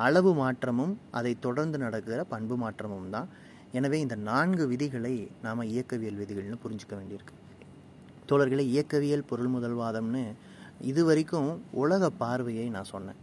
[0.05, 3.29] அளவு மாற்றமும் அதை தொடர்ந்து நடக்கிற பண்பு மாற்றமும் தான்.
[3.77, 5.13] எனவே இந்த நான்கு விதிகளை
[5.45, 7.35] நாம் இயக்கவியல் விதிகள்னு புரிஞ்சுக்க வேண்டியிருக்கு.
[8.29, 10.23] தோழர்களை இயக்கவியல் பொருள் முதல்வாதம்னு
[10.91, 11.49] இது வரைக்கும்
[11.83, 13.19] உலக பார்வையை நான் சொன்னேன்.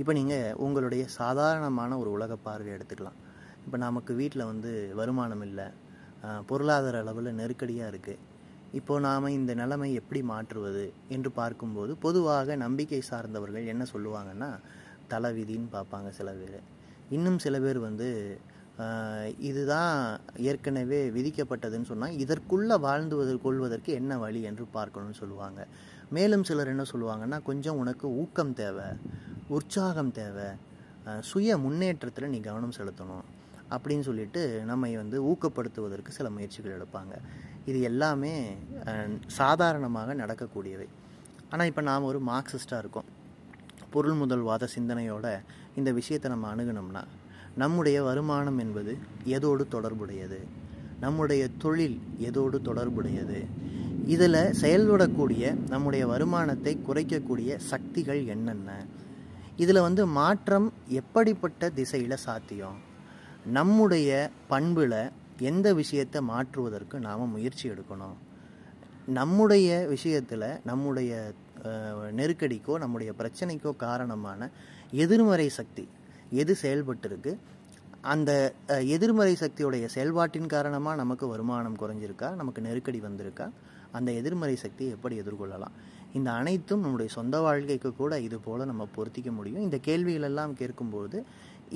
[0.00, 3.18] இப்போ நீங்கள் உங்களுடைய சாதாரணமான ஒரு உலக பார்வையை எடுத்துக்கலாம்.
[3.64, 5.68] இப்போ நமக்கு வீட்டில் வந்து வருமானம் இல்லை.
[6.50, 8.26] பொருளாதார அளவில் நெருக்கடியாக இருக்குது
[8.78, 14.50] இப்போது நாம் இந்த நிலைமை எப்படி மாற்றுவது என்று பார்க்கும்போது பொதுவாக நம்பிக்கை சார்ந்தவர்கள் என்ன சொல்லுவாங்கன்னா
[15.12, 16.60] தலைவிதின்னு பார்ப்பாங்க சில பேர்.
[17.16, 18.08] இன்னும் சில பேர் வந்து
[19.48, 19.96] இதுதான்
[20.50, 25.60] ஏற்கனவே விதிக்கப்பட்டதுன்னு சொன்னால் இதற்குள்ளே வாழ்ந்து கொள்வதற்கு என்ன வழி என்று பார்க்கணும்னு சொல்லுவாங்க.
[26.16, 28.88] மேலும் சிலர் என்ன சொல்லுவாங்கன்னா கொஞ்சம் உனக்கு ஊக்கம் தேவை
[29.56, 30.48] உற்சாகம் தேவை
[31.32, 33.26] சுய முன்னேற்றத்தில் நீ கவனம் செலுத்தணும்.
[33.74, 37.14] அப்படின்னு சொல்லிட்டு நம்மை வந்து ஊக்கப்படுத்துவதற்கு சில முயற்சிகள் எடுப்பாங்க.
[37.70, 38.32] இது எல்லாமே
[39.40, 40.88] சாதாரணமாக நடக்கக்கூடியவை.
[41.52, 43.08] ஆனால் இப்போ நாம் ஒரு மார்க்சிஸ்டாக இருக்கோம்.
[43.94, 45.26] பொருள் முதல்வாத சிந்தனையோட
[45.78, 47.02] இந்த விஷயத்தை நம்ம அணுகுனோம்னா
[47.62, 48.92] நம்முடைய வருமானம் என்பது
[49.36, 50.40] எதோடு தொடர்புடையது?
[51.04, 51.96] நம்முடைய தொழில்
[52.28, 53.38] எதோடு தொடர்புடையது?
[54.14, 58.70] இதில் செயல்படக்கூடிய நம்முடைய வருமானத்தை குறைக்கக்கூடிய சக்திகள் என்னென்ன?
[59.64, 60.68] இதில் வந்து மாற்றம்
[61.00, 62.78] எப்படிப்பட்ட திசையில் சாத்தியம்?
[63.58, 65.00] நம்முடைய பண்பில்
[65.50, 68.16] எந்த விஷயத்தை மாற்றுவதற்கு நாம் முயற்சி எடுக்கணும்?
[69.18, 71.32] நம்முடைய விஷயத்தில் நம்முடைய
[72.18, 74.50] நெருக்கடிக்கோ நம்முடைய பிரச்சனைக்கோ காரணமான
[75.04, 75.88] எதிர்மறை சக்தி
[76.30, 77.32] எது செயல்பட்டிருக்கு?
[78.12, 78.30] அந்த
[78.96, 82.28] எதிர்மறை சக்தியுடைய செயல்பாட்டின் காரணமாக நமக்கு வருமானம் குறைஞ்சிருக்கா?
[82.34, 83.46] நமக்கு நெருக்கடி வந்திருக்கா?
[83.92, 85.74] அந்த எதிர்மறை சக்தியை எப்படி எதிர்கொள்ளலாம்?
[86.12, 89.62] இந்த அனைத்தும் நம்முடைய சொந்த வாழ்க்கைக்கு கூட இது போல் நம்ம பொருத்திக்க முடியும்.
[89.62, 91.24] இந்த கேள்விகளெல்லாம் கேட்கும்போது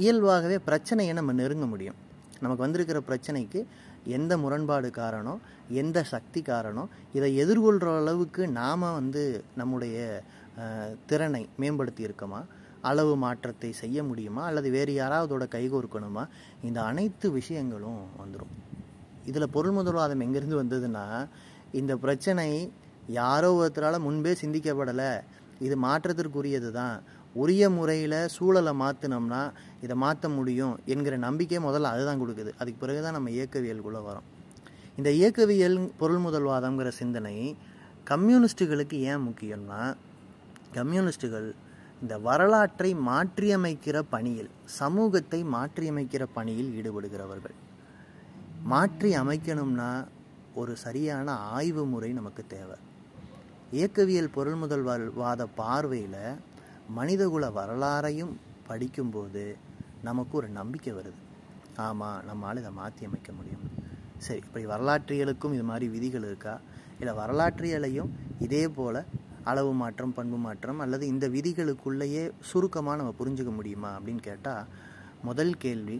[0.03, 1.99] இயல்பாகவே பிரச்சனையை நம்ம நெருங்க முடியும்.
[2.43, 3.61] நமக்கு வந்திருக்கிற பிரச்சனைக்கு
[4.17, 5.41] எந்த முரண்பாடு காரணம்
[5.83, 9.23] எந்த சக்தி காரணம் இதை எதிர்கொள்கிற அளவுக்கு நாம் வந்து
[9.61, 9.97] நம்முடைய
[11.11, 12.41] திறனை மேம்படுத்தி இருக்கோமா
[12.91, 14.43] அளவு மாற்றத்தை செய்ய முடியுமா?
[14.49, 16.25] அல்லது வேறு யாராவதோட கைகோர்க்கணுமா
[16.69, 18.53] இந்த அனைத்து விஷயங்களும் வந்துடும்
[19.31, 21.05] இதில் பொருள் முதல்வாதம் எங்கேருந்து வந்ததுன்னா
[21.81, 22.49] இந்த பிரச்சனை
[23.21, 25.11] யாரோ ஒருத்தரால் முன்பே சிந்திக்கப்படலை.
[25.67, 26.95] இது மாற்றத்திற்குரியது தான்
[27.43, 29.43] உரிய முறையில் சூழலை மாற்றினோம்னா
[29.85, 32.51] இதை மாற்ற முடியும் என்கிற நம்பிக்கை முதல்ல அதுதான் கொடுக்குது.
[32.61, 34.29] அதுக்கு பிறகு தான் நம்ம இயக்கவியலுக்குள்ளே வரோம்.
[34.99, 37.37] இந்த இயக்கவியல் பொருள் முதல்வாதம்ங்கிற சிந்தனை
[38.11, 39.81] கம்யூனிஸ்ட்டுகளுக்கு ஏன் முக்கியம்னா
[40.79, 41.49] கம்யூனிஸ்ட்டுகள்
[42.03, 47.57] இந்த வரலாற்றை மாற்றியமைக்கிற பணியில் சமூகத்தை மாற்றியமைக்கிற பணியில் ஈடுபடுகிறவர்கள்.
[48.73, 49.91] மாற்றி அமைக்கணும்னா
[50.61, 52.77] ஒரு சரியான ஆய்வு முறை நமக்கு தேவை.
[53.77, 54.85] இயக்கவியல் பொருள் முதல்
[55.23, 56.21] வாத பார்வையில்
[56.99, 58.33] மனிதகுல வரலாறையும்
[58.69, 59.45] படிக்கும்போது
[60.09, 61.21] நமக்கு ஒரு நம்பிக்கை வருது.
[61.87, 63.65] ஆமாம் நம்மளால் இதை மாற்றி அமைக்க முடியும்.
[64.25, 66.55] சரி இப்படி வரலாற்றியலுக்கும் இது மாதிரி விதிகள் இருக்கா?
[67.01, 68.11] இல்லை வரலாற்றியலையும்
[68.47, 69.01] இதே போல்
[69.51, 74.69] அளவு மாற்றம் பண்பு மாற்றம் அல்லது இந்த விதிகளுக்குள்ளேயே சுருக்கமாக நம்ம புரிஞ்சுக்க முடியுமா அப்படின்னு கேட்டால்
[75.29, 75.99] முதல் கேள்வி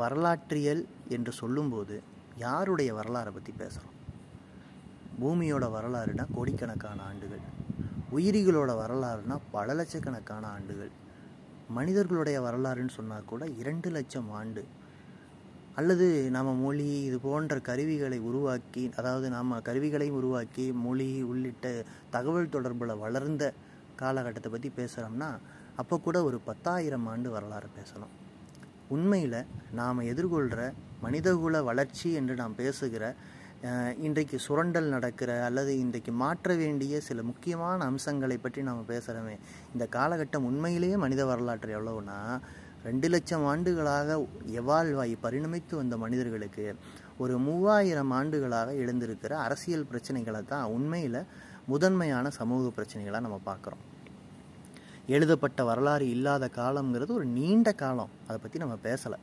[0.00, 0.82] வரலாற்றியல்
[1.16, 1.96] என்று சொல்லும்போது
[2.44, 3.98] யாருடைய வரலாறை பற்றி பேசுகிறோம்
[5.20, 7.44] பூமியோட வரலாறுனா கோடிக்கணக்கான ஆண்டுகள்.
[8.14, 10.92] உயிரிகளோட வரலாறுனா பல லட்சக்கணக்கான ஆண்டுகள்.
[11.76, 14.62] மனிதர்களுடைய வரலாறுன்னு சொன்னால் கூட இரண்டு லட்சம் ஆண்டு.
[15.78, 21.72] அல்லது நம்ம மொழி இது போன்ற கருவிகளை உருவாக்கி அதாவது நாம் கருவிகளையும் உருவாக்கி மொழி உள்ளிட்ட
[22.10, 23.44] தகவல் தொடர்பில் வளர்ந்த
[24.02, 25.30] காலகட்டத்தை பற்றி பேசுகிறோம்னா
[25.82, 28.12] அப்போ கூட ஒரு பத்தாயிரம் ஆண்டு வரலாறு பேசணும்.
[28.88, 29.40] உண்மையில்
[29.80, 30.62] நாம் எதிர்கொள்கிற
[31.04, 33.04] மனிதகுல வளர்ச்சி என்று நாம் பேசுகிற
[33.98, 39.36] இன்றைக்கு சுரண்டல் நடக்கிற அல்லது இன்றைக்கு மாற்ற வேண்டிய சில முக்கியமான அம்சங்களை பற்றி நாம் பேசுகிறோமே
[39.72, 42.18] இந்த காலகட்டம் உண்மையிலேயே மனித வரலாற்று எவ்வளவுனா
[42.82, 46.74] ரெண்டு லட்சம் ஆண்டுகளாக எவால்வாய் பரிணமித்து வந்த மனிதர்களுக்கு
[47.18, 51.18] ஒரு மூவாயிரம் ஆண்டுகளாக எழுந்திருக்கிற அரசியல் பிரச்சனைகளை தான் உண்மையில்
[51.66, 53.82] முதன்மையான சமூக பிரச்சனைகளாக நம்ம பார்க்குறோம்.
[55.06, 58.12] எழுதப்பட்ட வரலாறு இல்லாத காலம்ங்கிறது ஒரு நீண்ட காலம்.
[58.26, 59.20] அதை பற்றி நம்ம பேசலை.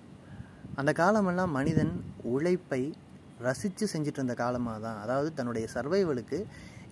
[0.76, 2.84] அந்த காலமெல்லாம் மனிதன் உழைப்பை
[3.48, 6.40] ரசித்து செஞ்சுட்டு இருந்த காலமாக தான் அதாவது தன்னுடைய சர்வைவலுக்கு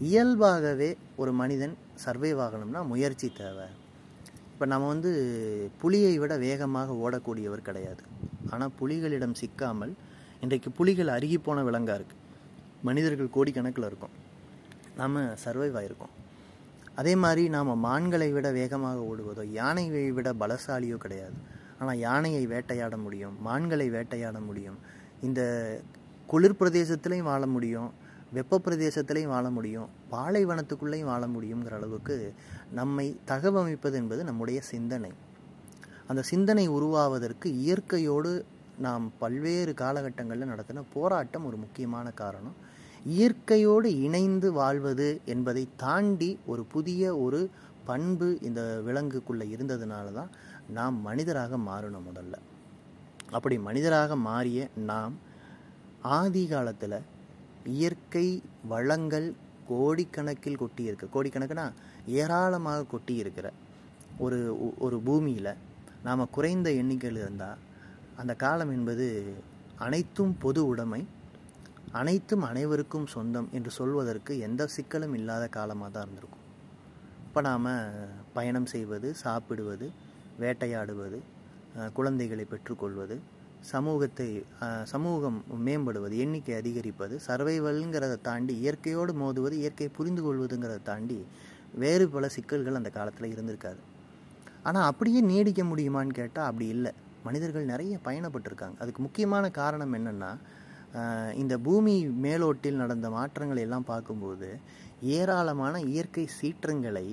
[0.09, 0.89] இயல்பாகவே
[1.21, 3.67] ஒரு மனிதன் சர்வைவ் ஆகணும்னா முயற்சி தேவை.
[4.53, 5.11] இப்போ நம்ம வந்து
[5.81, 8.03] புலியை விட வேகமாக ஓடக்கூடியவர் கிடையாது.
[8.53, 9.93] ஆனால் புலிகளிடம் சிக்காமல்
[10.45, 12.25] இன்றைக்கு புலிகள் அருகி போன விலங்காக இருக்குது
[12.87, 14.15] மனிதர்கள் கோடிக்கணக்கில் இருக்கும்.
[14.99, 16.15] நாம் சர்வைவ் ஆகிருக்கோம்
[16.99, 21.37] அதே மாதிரி நாம் மான்களை விட வேகமாக ஓடுவதோ யானையை விட பலசாலியோ கிடையாது.
[21.79, 24.79] ஆனால் யானையை வேட்டையாட முடியும் மான்களை வேட்டையாட முடியும்.
[25.27, 25.41] இந்த
[26.31, 27.89] குளிர் பிரதேசத்துலேயும் வாழ முடியும்
[28.33, 32.15] வெப்ப பிரதேசத்துலேயும் வாழ முடியும் பாலைவனத்துக்குள்ளேயும் வாழ முடியுங்கிற அளவுக்கு
[32.71, 35.11] நம்மை தகவமைப்பது என்பது நம்முடைய சிந்தனை.
[36.07, 38.31] அந்த சிந்தனை உருவாவதற்கு இயற்கையோடு
[38.79, 42.55] நாம் பல்வேறு காலகட்டங்களில் நடத்தின போராட்டம் ஒரு முக்கியமான காரணம்.
[43.05, 47.41] இயற்கையோடு இணைந்து வாழ்வது என்பதை தாண்டி ஒரு புதிய ஒரு
[47.85, 50.31] பண்பு இந்த விலங்குக்குள்ளே இருந்ததுனால தான்
[50.69, 52.35] நாம் மனிதராக மாறணும் முதல்ல.
[53.31, 54.61] அப்படி மனிதராக மாறிய
[54.91, 55.15] நாம்
[56.01, 57.01] ஆதி காலத்தில்
[57.65, 59.33] இயற்கை வளங்கள்
[59.69, 61.71] கோடிக்கணக்கில் கொட்டி இருக்கு கோடிக்கணக்குனா
[62.07, 63.51] ஏராளமாக கொட்டி இருக்கிற
[64.17, 65.57] ஒரு ஒரு பூமியில்
[66.03, 67.57] நாம் குறைந்த எண்ணிக்கையில் இருந்தால்
[68.17, 69.35] அந்த காலம் என்பது
[69.75, 71.07] அனைத்தும் பொது உடைமை
[71.91, 76.45] அனைத்தும் அனைவருக்கும் சொந்தம் என்று சொல்வதற்கு எந்த சிக்கலும் இல்லாத காலமாக தான் இருந்திருக்கும்.
[77.27, 77.67] இப்போ நாம்
[78.33, 79.91] பயணம் செய்வது சாப்பிடுவது
[80.39, 81.19] வேட்டையாடுவது
[81.93, 83.19] குழந்தைகளை பெற்றுக்கொள்வது
[83.71, 84.27] சமூகத்தை
[84.91, 91.19] சமூகம் மேம்படுவது எண்ணிக்கை அதிகரிப்பது சர்வைவல்ங்கிறத தாண்டி இயற்கையோடு மோதுவது இயற்கையை புரிந்து கொள்வதுங்கிறத தாண்டி
[91.81, 93.81] வேறு பல சிக்கல்கள் அந்த காலத்தில் இருந்திருக்காது.
[94.67, 96.91] ஆனால் அப்படியே நீடிக்க முடியுமான்னு கேட்டால் அப்படி இல்லை.
[97.25, 98.77] மனிதர்கள் நிறைய பயணப்பட்டிருக்காங்க.
[98.83, 100.31] அதுக்கு முக்கியமான காரணம் என்னென்னா
[101.35, 101.95] இந்த பூமி
[102.25, 104.49] மேலோட்டில் நடந்த மாற்றங்களை எல்லாம் பார்க்கும்போது
[105.15, 107.07] ஏராளமான இயற்கை சீற்றங்களை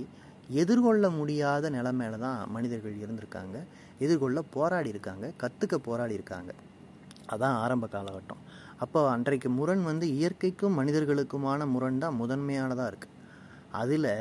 [0.49, 3.57] எதிர்கொள்ள முடியாத நிலைமையில தான் மனிதர்கள் இருந்திருக்காங்க.
[4.01, 5.33] எதிர்கொள்ள போராடி இருக்காங்க.
[5.43, 6.53] கற்றுக்க போராடி இருக்காங்க.
[7.33, 8.43] அதான் ஆரம்ப காலகட்டம்.
[8.79, 13.15] அப்போ அன்றைக்கு முரண் வந்து இயற்கைக்கும் மனிதர்களுக்குமான முரண் தான் முதன்மையானதாக இருக்குது
[13.73, 14.13] அதில்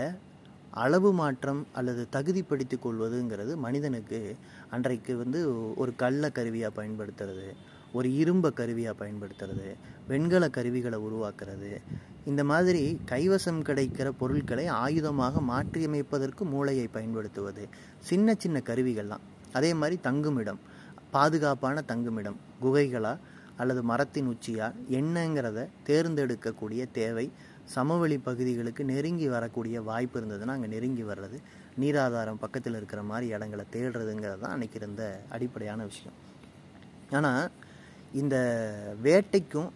[0.73, 4.19] அளவு மாற்றம் அல்லது தகுதிப்படுத்திக் கொள்வதுங்கிறது மனிதனுக்கு
[4.69, 5.39] அன்றைக்கு வந்து
[5.77, 7.47] ஒரு கள்ள கருவியாக பயன்படுத்துறது
[7.97, 9.67] ஒரு இரும்ப கருவியாக பயன்படுத்துறது
[10.09, 11.71] வெண்கல கருவிகளை உருவாக்குறது
[12.29, 12.81] இந்த மாதிரி
[13.11, 17.63] கைவசம் கிடைக்கிற பொருட்களை ஆயுதமாக மாற்றியமைப்பதற்கு மூளையை பயன்படுத்துவது
[18.09, 19.23] சின்ன சின்ன கருவிகள்லாம்.
[19.57, 20.61] அதே மாதிரி தங்குமிடம்
[21.15, 23.13] பாதுகாப்பான தங்குமிடம் குகைகளா
[23.61, 24.67] அல்லது மரத்தின் உச்சியா
[24.99, 27.25] என்னங்கிறத தேர்ந்தெடுக்கக்கூடிய தேவை
[27.75, 31.37] சமவெளி பகுதிகளுக்கு நெருங்கி வரக்கூடிய வாய்ப்பு இருந்ததுன்னா அங்கே நெருங்கி வர்றது
[31.81, 35.03] நீராதாரம் பக்கத்தில் இருக்கிற மாதிரி இடங்களை தேடுறதுங்கிறது தான் அன்றைக்கி இருந்த
[35.35, 36.17] அடிப்படையான விஷயம்.
[37.17, 37.43] ஆனால்
[38.21, 38.35] இந்த
[39.03, 39.69] வேட்டைக்கும்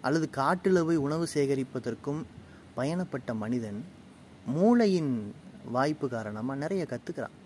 [0.00, 2.20] அல்லது காட்டில் போய் உணவு சேகரிப்பதற்கும்
[2.76, 3.80] பயணப்பட்ட மனிதன்
[4.46, 5.12] மூளையின்
[5.72, 7.36] வாய்ப்பு காரணமாக நிறைய கற்றுக்கிறான்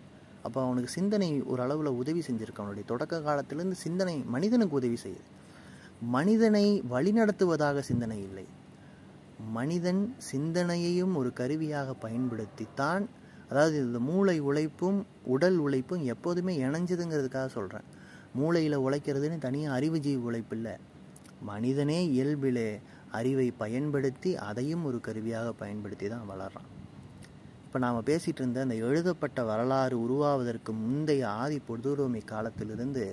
[0.42, 5.28] அப்போ அவனுக்கு சிந்தனை ஒரு அளவில் உதவி செஞ்சுருக்கு அவனுடைய தொடக்க காலத்திலேருந்து சிந்தனை மனிதனுக்கு உதவி செய்யுது.
[6.16, 8.46] மனிதனை வழிநடத்துவதாக சிந்தனை இல்லை.
[9.52, 10.02] மனிதன்
[10.32, 13.04] சிந்தனையையும் ஒரு கருவியாக பயன்படுத்தித்தான்.
[13.50, 14.98] அதாவது இந்த மூளை உழைப்பும்
[15.34, 17.88] உடல் உழைப்பும் எப்போதுமே இணைஞ்சதுங்கிறதுக்காக சொல்கிறேன்
[18.40, 20.74] மூளையில் உழைக்கிறதுன்னு தனியாக அறிவுஜீவி உழைப்பு இல்லை
[21.50, 22.68] மனிதனே இயல்பிலே
[23.18, 26.68] அறிவை பயன்படுத்தி அதையும் ஒரு கருவியாக பயன்படுத்தி தான் வளர்றான்.
[27.66, 33.04] இப்போ நாம் பேசிகிட்டு இருந்த அந்த எழுதப்பட்ட வரலாறு உருவாவதற்கு முந்தைய ஆதி பொதுரோமை காலத்திலிருந்து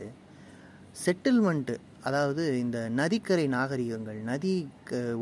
[1.04, 1.76] செட்டில்மெண்ட்டு
[2.08, 4.54] அதாவது இந்த நதிக்கரை நாகரிகங்கள் நதி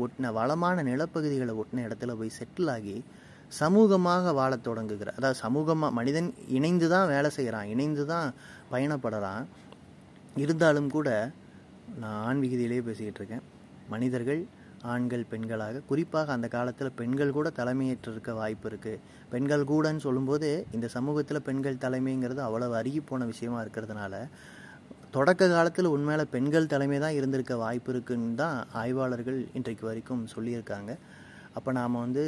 [0.04, 2.96] ஒட்டின வளமான நிலப்பகுதிகளை ஒட்டின இடத்துல போய் செட்டில் ஆகி
[3.60, 8.28] சமூகமாக வாழத் தொடங்குகிற அதாவது சமூகமாக மனிதன் இணைந்து தான் வேலை செய்கிறான் இணைந்து தான்
[8.72, 9.44] பயணப்படுறான்.
[10.42, 11.08] இருந்தாலும் கூட
[12.02, 12.42] நான் ஆண்
[12.88, 13.44] பேசிக்கிட்டு இருக்கேன்.
[13.94, 14.42] மனிதர்கள்
[14.92, 19.00] ஆண்கள் பெண்களாக குறிப்பாக அந்த காலத்தில் பெண்கள் கூட தலைமையேற்றிருக்க வாய்ப்பு இருக்குது
[19.32, 24.22] பெண்கள் கூடன்னு சொல்லும்போது இந்த சமூகத்தில் பெண்கள் தலைமைங்கிறது அவ்வளவு அருகி போன விஷயமா இருக்கிறதுனால
[25.16, 30.92] தொடக்க காலத்தில் உண்மையில பெண்கள் தலைமை தான் இருந்திருக்க வாய்ப்பு இருக்குன்னு தான் ஆய்வாளர்கள் இன்றைக்கு வரைக்கும் சொல்லியிருக்காங்க.
[31.56, 32.24] அப்போ நாம் வந்து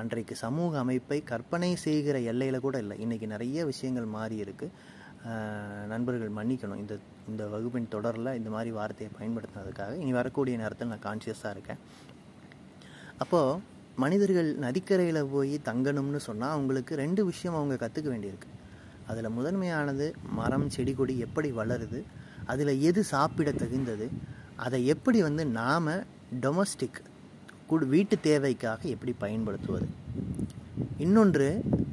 [0.00, 2.96] அன்றைக்கு சமூக அமைப்பை கற்பனை செய்கிற எல்லையில் கூட இல்லை.
[3.04, 4.74] இன்றைக்கி நிறைய விஷயங்கள் மாறி இருக்குது
[5.92, 6.80] நண்பர்கள் மன்னிக்கணும்.
[6.82, 6.94] இந்த
[7.30, 11.80] இந்த வகுப்பின் தொடரில் இந்த மாதிரி வார்த்தையை பயன்படுத்தினதுக்காக இனி வரக்கூடிய நேரத்தில் நான் கான்சியஸாக இருக்கேன்.
[13.22, 13.60] அப்போது
[13.96, 18.50] மனிதர்கள் நதிக்கரையில் போய் தங்கணும்னு சொன்னால் அவங்களுக்கு ரெண்டு விஷயம் அவங்க கற்றுக்க வேண்டியிருக்கு.
[19.10, 20.06] அதில் முதன்மையானது
[20.38, 22.00] மரம் செடி கொடி எப்படி வளருது
[22.52, 24.08] அதில் எது சாப்பிட தகுந்தது
[24.56, 25.90] அதை எப்படி வந்து நாம்
[26.44, 27.00] டொமஸ்டிக்
[27.66, 29.88] குடு வீட்டு தேவைக்காக எப்படி பயன்படுத்துவது.
[31.04, 31.48] இன்னொன்று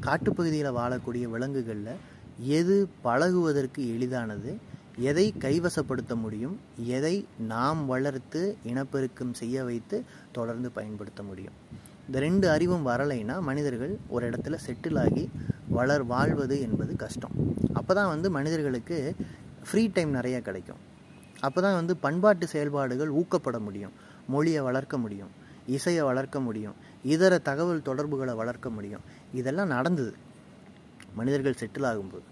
[0.05, 1.99] காட்டுப்பகுதியில் வாழக்கூடிய விலங்குகளில்
[2.39, 4.57] எது பழகுவதற்கு எளிதானது
[4.99, 11.53] எதை கைவசப்படுத்த முடியும் எதை நாம் வளர்த்து இனப்பெருக்கம் செய்ய வைத்து தொடர்ந்து பயன்படுத்த முடியும்.
[12.07, 15.29] இந்த ரெண்டு அறிவும் வரலைன்னா மனிதர்கள் ஒரு இடத்துல செட்டில் ஆகி
[15.69, 17.31] வளர் வாழ்வது என்பது கஷ்டம்.
[17.73, 19.15] அப்போ தான் வந்து மனிதர்களுக்கு
[19.69, 20.77] ஃப்ரீ டைம் நிறைய கிடைக்கும்.
[21.39, 23.91] அப்போ தான் வந்து பண்பாட்டு செயல்பாடுகள் ஊக்கப்பட முடியும்.
[24.27, 25.29] மொழியை வளர்க்க முடியும்
[25.67, 29.01] இசையை வளர்க்க முடியும் இதர தகவல் தொடர்புகளை வளர்க்க முடியும்.
[29.33, 30.13] இதெல்லாம் நடந்தது.
[31.19, 32.25] மனிதர்கள் செட்டில் ஆகும்போது.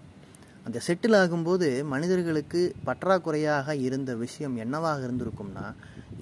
[0.66, 5.64] அந்த செட்டில் ஆகும்போது மனிதர்களுக்கு பற்றாக்குறையாக இருந்த விஷயம் என்னவாக இருந்திருக்கும்னா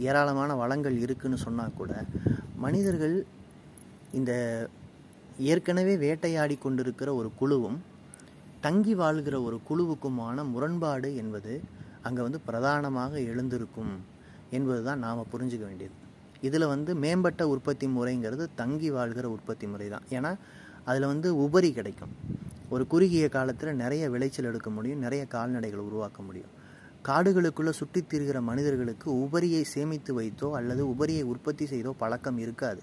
[0.08, 1.92] ஏராளமான வளங்கள் இருக்குன்னு சொன்னால் கூட
[2.64, 3.16] மனிதர்கள்
[4.18, 4.32] இந்த
[5.52, 7.78] ஏற்கனவே வேட்டையாடி கொண்டிருக்கிற ஒரு குழுவும்
[8.66, 11.54] தங்கி வாழ்கிற ஒரு குழுவுக்குமான முரண்பாடு என்பது
[12.06, 13.94] அங்கே வந்து பிரதானமாக எழுந்திருக்கும்
[14.56, 15.96] என்பது தான் நாம் புரிஞ்சுக்க வேண்டியது.
[16.46, 20.32] இதில் வந்து மேம்பட்ட உற்பத்தி முறைங்கிறது தங்கி வாழ்கிற உற்பத்தி முறை தான் ஏன்னா
[20.88, 22.14] அதில் வந்து உபரி கிடைக்கும்.
[22.72, 26.52] ஒரு குறுகிய காலத்தில் நிறைய விளைச்சல் எடுக்க முடியும் நிறைய கால்நடைகளை உருவாக்க முடியும்.
[27.08, 32.82] காடுகளுக்குள்ளே சுற்றித் திரிகிற மனிதர்களுக்கு உபரியை சேமித்து வைத்தோ அல்லது உபரியை உற்பத்தி செய்தோ பழக்கம் இருக்காது.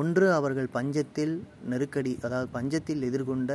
[0.00, 1.34] ஒன்று அவர்கள் பஞ்சத்தில்
[1.70, 3.52] நெருக்கடி அதாவது பஞ்சத்தில் எதிர்கொண்ட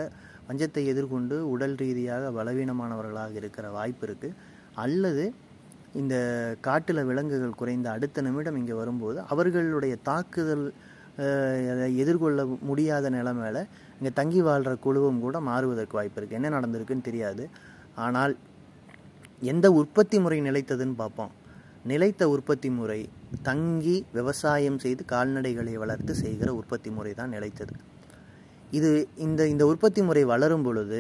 [0.50, 4.36] பஞ்சத்தை எதிர்கொண்டு உடல் ரீதியாக பலவீனமானவர்களாக இருக்கிற வாய்ப்பு இருக்குது
[4.76, 5.24] அல்லது
[6.02, 6.16] இந்த
[6.62, 10.66] காட்டில் விலங்குகள் குறைந்த அடுத்த நிமிடம் இங்கே வரும்போது அவர்களுடைய தாக்குதல்
[12.04, 12.40] எதிர்கொள்ள
[12.70, 13.60] முடியாத நிலைமையில
[13.98, 17.44] இங்கே தங்கி வாழ்கிற குழுவும் கூட மாறுவதற்கு வாய்ப்பு இருக்குது என்ன நடந்திருக்குன்னு தெரியாது.
[18.06, 18.34] ஆனால்
[19.52, 21.34] எந்த உற்பத்தி முறை நிலைத்ததுன்னு பார்ப்போம்.
[21.92, 23.00] நிலைத்த உற்பத்தி முறை
[23.50, 27.76] தங்கி விவசாயம் செய்து கால்நடைகளை வளர்த்து செய்கிற உற்பத்தி முறை தான் நிலைத்தது.
[28.78, 28.92] இது
[29.26, 31.00] இந்த இந்த உற்பத்தி முறை வளரும் பொழுது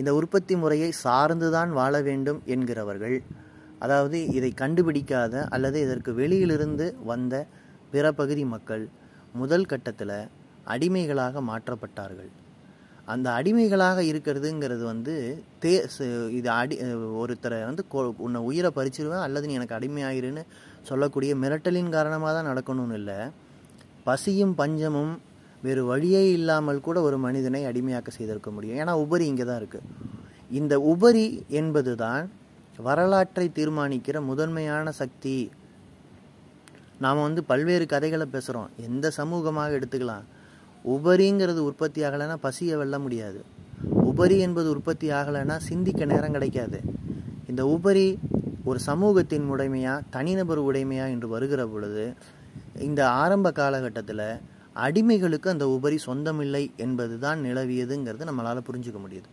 [0.00, 3.16] இந்த உற்பத்தி முறையை சார்ந்துதான் வாழ வேண்டும் என்கிறவர்கள்
[3.84, 7.34] அதாவது இதை கண்டுபிடிக்காத அல்லது இதற்கு வெளியிலிருந்து வந்த
[7.92, 8.84] பிற பகுதி மக்கள்
[9.40, 10.16] முதல் கட்டத்தில்
[10.74, 12.30] அடிமைகளாக மாற்றப்பட்டார்கள்.
[13.12, 15.14] அந்த அடிமைகளாக இருக்கிறதுங்கிறது வந்து
[15.62, 15.72] தே
[16.38, 16.76] இது அடி
[17.22, 20.42] ஒருத்தரை வந்து கோ உன்னை உயிரை பறிச்சிருவேன் அல்லது நீ எனக்கு அடிமையாயிருன்னு
[20.90, 23.18] சொல்லக்கூடிய மிரட்டலின் காரணமாக தான் நடக்கணும்னு இல்லை.
[24.08, 25.14] பசியும் பஞ்சமும்
[25.64, 28.78] வேறு வழியே இல்லாமல் கூட ஒரு மனிதனை அடிமையாக்க செய்திருக்க முடியும்.
[28.82, 29.88] ஏன்னா உபரி இங்கே தான் இருக்குது
[30.60, 31.26] இந்த உபரி
[31.60, 32.24] என்பது தான்
[32.86, 35.36] வரலாற்றை தீர்மானிக்கிற முதன்மையான சக்தி.
[37.04, 40.24] நாம் வந்து பல்வேறு கதைகளை பேசுகிறோம் எந்த சமூகமாக எடுத்துக்கலாம்.
[40.84, 43.40] உபரிங்கிறது உற்பத்தி ஆகலைன்னா பசியை வெல்ல முடியாது.
[44.10, 46.78] உபரி என்பது உற்பத்தி ஆகலைன்னா சிந்திக்க நேரம் கிடைக்காது.
[47.50, 48.06] இந்த உபரி
[48.64, 52.04] ஒரு சமூகத்தின் உடைமையாக தனிநபர் உடைமையா என்று வருகிற பொழுது
[52.88, 54.26] இந்த ஆரம்ப காலகட்டத்தில்
[54.76, 59.28] அடிமைகளுக்கு அந்த உபரி சொந்தமில்லை என்பது தான் நிலவியதுங்கிறது நம்மளால் புரிஞ்சுக்க முடியுது.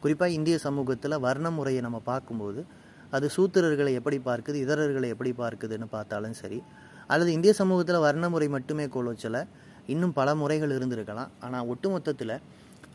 [0.00, 2.62] குறிப்பாக இந்திய சமூகத்தில் வர்ண முறையை நம்ம பார்க்கும்போது
[3.10, 6.62] அது சூத்திரர்களை எப்படி பார்க்குது இதரர்களை எப்படி பார்க்குதுன்னு பார்த்தாலும் சரி
[7.06, 9.42] அல்லது இந்திய சமூகத்தில் வர்ண முறை மட்டுமே கோலோச்சலை
[9.92, 11.30] இன்னும் பல முறைகள் இருந்திருக்கலாம்.
[11.44, 12.34] ஆனால் ஒட்டுமொத்தத்தில்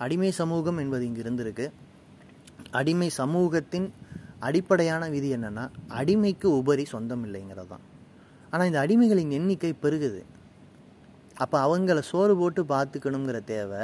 [0.06, 1.66] அடிமை சமூகம் என்பது இங்கே இருந்திருக்கு.
[2.80, 3.88] அடிமை சமூகத்தின்
[4.48, 5.64] அடிப்படையான விதி என்னென்னா
[6.00, 7.86] அடிமைக்கு உபரி சொந்தம் இல்லைங்கிறது தான்
[8.52, 10.22] ஆனால் இந்த அடிமைகளின் எண்ணிக்கை பெருகுது.
[11.44, 13.84] அப்போ அவங்கள சோறு போட்டு பார்த்துக்கணுங்கிற தேவை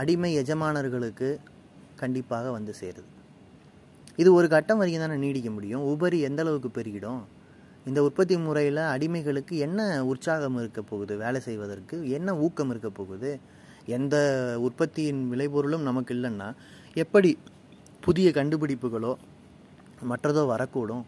[0.00, 1.28] அடிமை எஜமானர்களுக்கு
[2.02, 3.08] கண்டிப்பாக வந்து சேருது.
[4.22, 5.84] இது ஒரு கட்டம் வரைக்கும் தானே நீடிக்க முடியும்.
[5.92, 7.22] உபரி எந்த அளவுக்கு பெருகிடும்?
[7.88, 11.14] இந்த உற்பத்தி முறையில் அடிமைகளுக்கு என்ன உற்சாகம் இருக்க போகுது?
[11.24, 13.30] வேலை செய்வதற்கு என்ன ஊக்கம் இருக்க போகுது?
[13.96, 14.16] எந்த
[14.66, 16.48] உற்பத்தியின் விளைபொருளும் நமக்கு இல்லைன்னா
[17.02, 17.30] எப்படி
[18.06, 19.12] புதிய கண்டுபிடிப்புகளோ
[20.10, 21.04] மற்றதோ வரக்கூடும்?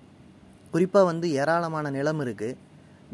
[0.74, 2.58] குறிப்பாக வந்து ஏராளமான நிலம் இருக்குது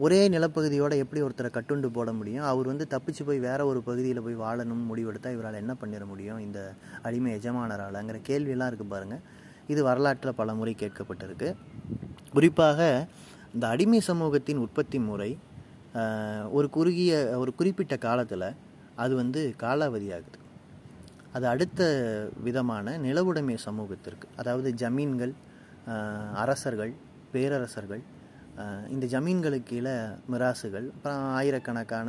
[0.05, 2.45] ஒரே நிலப்பகுதியோடு எப்படி ஒருத்தரை கட்டுண்டு போட முடியும்?
[2.51, 6.39] அவர் வந்து தப்பிச்சு போய் வேற ஒரு பகுதியில் போய் வாழணும்னு முடிவெடுத்தால் இவரால் என்ன பண்ணிட முடியும்?
[6.47, 6.61] இந்த
[7.07, 9.23] அடிமை எஜமானராலங்கிற கேள்வியெல்லாம் இருக்குது பாருங்கள்
[9.73, 11.51] இது வரலாற்றில் பல முறை கேட்கப்பட்டிருக்கு.
[12.37, 12.81] குறிப்பாக
[13.55, 15.31] இந்த அடிமை சமூகத்தின் உற்பத்தி முறை
[16.51, 18.49] ஒரு குறுகிய ஒரு குறிப்பிட்ட காலத்தில்
[18.95, 20.39] அது வந்து காலாவதியாகுது.
[21.33, 21.83] அது அடுத்த
[22.43, 25.33] விதமான நிலவுடைமை சமூகத்திற்கு அதாவது ஜமீன்கள்
[26.35, 26.93] அரசர்கள்
[27.33, 28.03] பேரரசர்கள்
[28.91, 29.95] இந்த ஜமீன்களுக்கு கீழே
[30.31, 32.09] மிராசுகள் அப்புறம் ஆயிரக்கணக்கான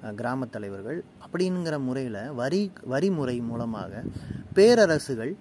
[0.00, 4.02] கிராம கிராமத் தலைவர்கள் அப்படிங்கிற முறையில் வரி வரி முறை மூலமாக
[4.54, 5.32] பேரரசுகள்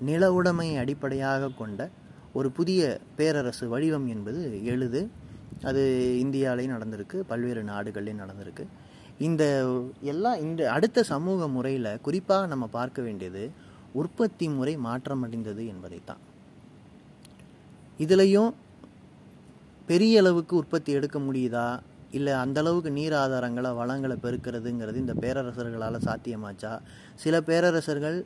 [0.00, 1.88] நில உடைமையை அடிப்படையாக கொண்ட
[2.34, 5.00] ஒரு புதிய பேரரசு வடிவம் என்பது எழுது.
[5.62, 5.82] அது
[6.24, 8.64] இந்தியாவிலையும் நடந்திருக்கு பல்வேறு நாடுகள்லையும் நடந்திருக்கு.
[9.18, 9.44] இந்த
[10.00, 13.50] எல்லா இந்த அடுத்த சமூக முறையில் குறிப்பாக நம்ம பார்க்க வேண்டியது
[13.92, 16.22] உற்பத்தி முறை மாற்றமடைந்தது என்பதைத்தான்.
[17.98, 18.52] இதுலேயும்
[19.86, 21.68] பெரிய அளவுக்கு உற்பத்தி எடுக்க முடியுதா?
[22.10, 26.72] இல்லை அந்த அளவுக்கு நீர் ஆதாரங்களை வளங்களை பெருக்கிறதுங்கிறது இந்த பேரரசர்களால் சாத்தியமாச்சா?
[27.14, 28.24] சில பேரரசர்கள்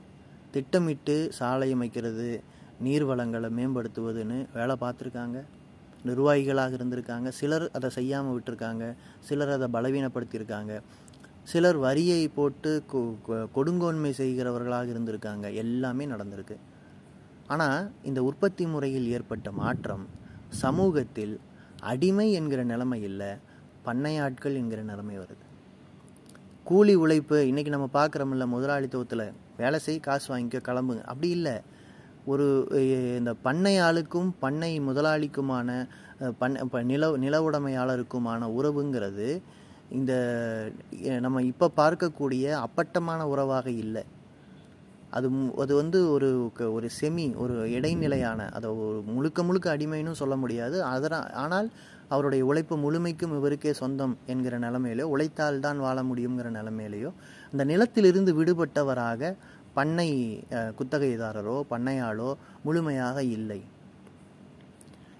[0.51, 2.41] திட்டமிட்டு சாலை அமைக்கிறது
[2.81, 5.43] நீர் வளங்களை மேம்படுத்துவதுன்னு வேலை பார்த்துருக்காங்க.
[6.07, 7.29] நிர்வாகிகளாக இருந்திருக்காங்க.
[7.29, 8.95] சிலர் அதை செய்யாமல் விட்டுருக்காங்க.
[9.21, 10.81] சிலர் அதை பலவீனப்படுத்தியிருக்காங்க.
[11.43, 15.55] சிலர் வரியை போட்டு கொ- கொ- கொடுங்கோன்மை செய்கிறவர்களாக இருந்திருக்காங்க.
[15.55, 16.57] எல்லாமே நடந்திருக்கு.
[17.47, 20.07] ஆனால் இந்த உற்பத்தி முறையில் ஏற்பட்ட மாற்றம்
[20.49, 21.41] சமூகத்தில்
[21.81, 23.29] அடிமை என்கிற நிலைமை இல்லை
[23.87, 25.47] பண்ணையாட்கள் என்கிற நிலைமை வருது.
[26.65, 31.03] கூலி உழைப்பு இன்னைக்கு நம்ம பார்க்குறோம்ல முதலாளித்துவத்தில் வேலை செய் காசு வாங்கிக்க கிளம்புங்க.
[31.03, 31.61] அப்படி இல்லை.
[32.29, 32.47] ஒரு
[33.19, 35.69] இந்த பண்ணை ஆளுக்கும் பண்ணை முதலாளிக்குமான
[36.39, 39.29] பண்ண இப்போ நில நில உடைமையாளருக்குமான உறவுங்கிறது
[39.91, 40.13] இந்த
[41.21, 44.05] நம்ம இப்போ பார்க்கக்கூடிய அப்பட்டமான உறவாக இல்லை.
[45.11, 50.37] அது அது வந்து ஒரு க- ஒரு செமி ஒரு இடைநிலையான அதை ஒரு முழுக்க முழுக்க அடிமைன்னு சொல்ல
[50.37, 50.77] முடியாது.
[50.87, 51.69] அதனால் ஆனால்
[52.09, 57.11] அவருடைய உழைப்பு முழுமைக்கும் இவருக்கே சொந்தம் என்கிற நிலைமையிலையோ உழைத்தால் தான் வாழ முடியுங்கிற நிலைமையிலையோ
[57.53, 59.23] அந்த நிலத்திலிருந்து விடுபட்டவராக
[59.79, 60.09] பண்ணை
[60.79, 62.31] குத்தகைதாரரோ பண்ணையாளோ
[62.67, 63.61] முழுமையாக இல்லை.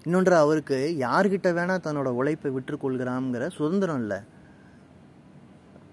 [0.07, 4.19] இன்னொன்று அவருக்கு யார்கிட்ட வேணால் தன்னோட உழைப்பை விற்றுக்கொள்கிறாங்கிற சுதந்திரம் இல்லை.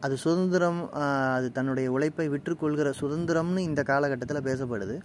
[0.04, 0.80] அது சுதந்திரம்
[1.36, 4.96] அது தன்னுடைய உழைப்பை விற்றுக்கொள்கிற சுதந்திரம்னு இந்த காலகட்டத்தில் பேசப்படுது.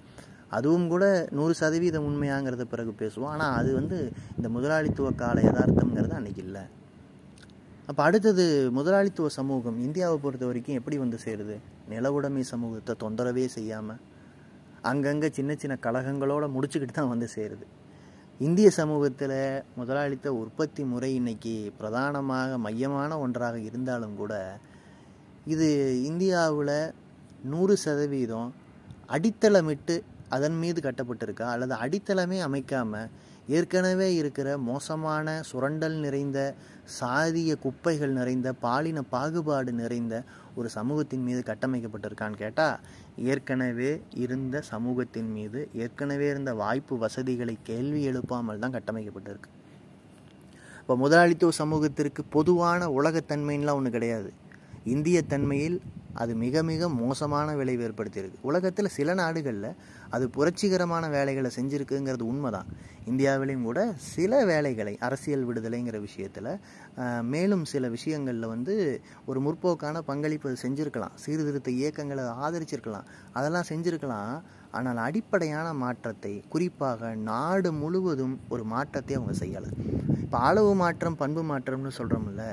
[0.57, 1.03] அதுவும் கூட
[1.37, 3.31] நூறு சதவீதம் உண்மையாங்கிறத பிறகு பேசுவோம்.
[3.35, 3.97] ஆனால் அது வந்து
[4.37, 6.63] இந்த முதலாளித்துவ கால யதார்த்தங்கிறது அன்றைக்கி இல்லை.
[7.89, 8.43] அப்போ அடுத்தது
[8.77, 11.55] முதலாளித்துவ சமூகம் இந்தியாவை பொறுத்த வரைக்கும் எப்படி வந்து சேருது?
[11.91, 14.01] நிலவுடைமை சமூகத்தை தொந்தரவே செய்யாமல்
[14.89, 17.65] அங்கங்கே சின்ன சின்ன கழகங்களோடு முடிச்சுக்கிட்டு தான் வந்து சேருது.
[18.47, 19.35] இந்திய சமூகத்தில்
[19.79, 24.33] முதலாளித்த உற்பத்தி முறை இன்னைக்கு பிரதானமாக மையமான ஒன்றாக இருந்தாலும் கூட
[25.53, 25.67] இது
[26.09, 26.77] இந்தியாவில்
[27.51, 28.49] நூறு சதவீதம்
[29.15, 29.95] அடித்தளமிட்டு
[30.35, 31.47] அதன் மீது கட்டப்பட்டிருக்கா?
[31.53, 33.09] அல்லது அடித்தளமே அமைக்காமல்
[33.57, 36.39] ஏற்கனவே இருக்கிற மோசமான சுரண்டல் நிறைந்த
[36.99, 40.15] சாதிய குப்பைகள் நிறைந்த பாலின பாகுபாடு நிறைந்த
[40.59, 42.79] ஒரு சமூகத்தின் மீது கட்டமைக்கப்பட்டிருக்கான்னு கேட்டால்
[43.31, 43.91] ஏற்கனவே
[44.23, 49.49] இருந்த சமூகத்தின் மீது ஏற்கனவே இருந்த வாய்ப்பு வசதிகளை கேள்வி எழுப்பாமல் தான் கட்டமைக்கப்பட்டிருக்கு.
[50.81, 54.29] இப்போ முதலாளித்துவ சமூகத்திற்கு பொதுவான உலகத்தன்மைன்லாம் ஒன்று கிடையாது.
[54.93, 55.77] இந்திய தன்மையில்
[56.13, 58.39] அது மிக மிக மோசமான விளைவு ஏற்படுத்தியிருக்கு.
[58.41, 59.67] உலகத்தில் சில நாடுகளில்
[60.09, 62.69] அது புரட்சிகரமான வேலைகளை செஞ்சுருக்குங்கிறது உண்மைதான்.
[63.09, 66.51] இந்தியாவிலையும் கூட சில வேலைகளை அரசியல் விடுதலைங்கிற விஷயத்தில்
[67.21, 68.75] மேலும் சில விஷயங்களில் வந்து
[69.25, 71.15] ஒரு முற்போக்கான பங்களிப்பு செஞ்சுருக்கலாம்.
[71.15, 73.07] சீர்திருத்த இயக்கங்களை ஆதரிச்சிருக்கலாம்.
[73.33, 74.35] அதெல்லாம் செஞ்சுருக்கலாம்.
[74.77, 79.71] ஆனால் அடிப்படையான மாற்றத்தை குறிப்பாக நாடு முழுவதும் ஒரு மாற்றத்தை அவங்க செய்யலை.
[80.23, 82.43] இப்போ அளவு மாற்றம் பண்பு மாற்றம்னு சொல்கிறோம்ல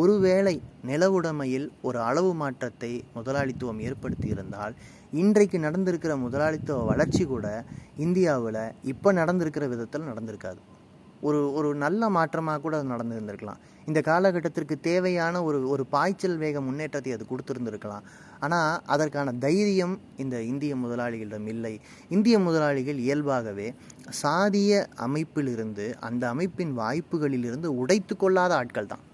[0.00, 0.54] ஒருவேளை
[0.90, 4.74] நிலவுடைமையில் ஒரு அளவு மாற்றத்தை முதலாளித்துவம் ஏற்படுத்தி இருந்தால்
[5.22, 7.46] இன்றைக்கு நடந்திருக்கிற முதலாளித்துவ வளர்ச்சி கூட
[8.04, 10.60] இந்தியாவில் இப்போ நடந்திருக்கிற விதத்தில் நடந்திருக்காது.
[11.28, 17.12] ஒரு ஒரு நல்ல மாற்றமாக கூட அது நடந்திருந்திருக்கலாம் இந்த காலகட்டத்திற்கு தேவையான ஒரு ஒரு பாய்ச்சல் வேக முன்னேற்றத்தை
[17.16, 18.04] அது கொடுத்துருந்துருக்கலாம்.
[18.44, 21.72] ஆனால் அதற்கான தைரியம் இந்த இந்திய முதலாளிகளிடம் இல்லை.
[22.16, 23.68] இந்திய முதலாளிகள் இயல்பாகவே
[24.22, 29.04] சாதிய அமைப்பிலிருந்து அந்த அமைப்பின் வாய்ப்புகளிலிருந்து உடைத்து கொள்ளாத ஆட்கள் தான்.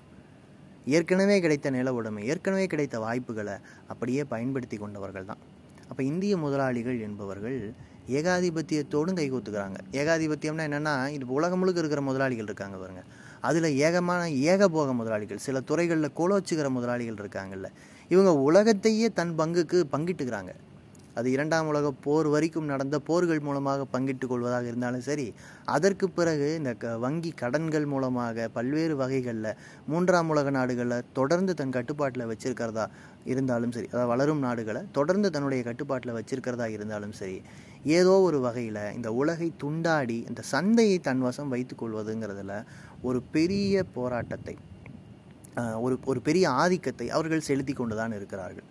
[0.96, 3.56] ஏற்கனவே கிடைத்த நில உடைமை ஏற்கனவே கிடைத்த வாய்ப்புகளை
[3.92, 5.42] அப்படியே பயன்படுத்தி கொண்டவர்கள் தான்.
[5.90, 7.58] அப்போ இந்திய முதலாளிகள் என்பவர்கள்
[8.16, 9.78] ஏகாதிபத்தியத்தோடும் கைகூத்துக்கிறாங்க.
[10.00, 13.02] ஏகாதிபத்தியம்னா என்னென்னா இது உலகம் முழுக்க இருக்கிற முதலாளிகள் இருக்காங்க பாருங்க.
[13.48, 17.68] அதில் ஏகமான ஏகபோக முதலாளிகள் சில துறைகளில் கோலோச்சுக்கிற முதலாளிகள் இருக்காங்கல்ல.
[18.14, 20.54] இவங்க உலகத்தையே தன் பங்குக்கு பங்கிட்டுக்கிறாங்க.
[21.18, 25.24] அது இரண்டாம் உலக போர் வரைக்கும் நடந்த போர்கள் மூலமாக பங்கிட்டு கொள்வதாக இருந்தாலும் சரி
[25.74, 29.48] அதற்கு பிறகு இந்த க வங்கி கடன்கள் மூலமாக பல்வேறு வகைகளில்
[29.92, 32.84] மூன்றாம் உலக நாடுகளில் தொடர்ந்து தன் கட்டுப்பாட்டில் வச்சிருக்கிறதா
[33.32, 37.36] இருந்தாலும் சரி அதாவது வளரும் நாடுகளை தொடர்ந்து தன்னுடைய கட்டுப்பாட்டில் வச்சிருக்கிறதா இருந்தாலும் சரி
[37.98, 42.54] ஏதோ ஒரு வகையில் இந்த உலகை துண்டாடி இந்த சந்தையை தன் வசம் வைத்துக்கொள்வதுங்கிறதுல
[43.02, 44.56] ஒரு பெரிய போராட்டத்தை
[45.84, 48.66] ஒரு ஒரு பெரிய ஆதிக்கத்தை அவர்கள் செலுத்தி கொண்டு தான் இருக்கிறார்கள்.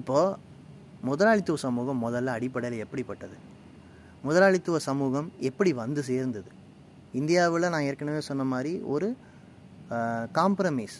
[0.00, 0.38] இப்போது
[1.08, 3.36] முதலாளித்துவ சமூகம் முதல்ல அடிப்படையில் எப்படிப்பட்டது?
[4.24, 6.50] முதலாளித்துவ சமூகம் எப்படி வந்து சேர்ந்தது?
[7.20, 9.08] இந்தியாவில் நான் ஏற்கனவே சொன்ன மாதிரி ஒரு
[10.38, 10.98] காம்ப்ரமைஸ்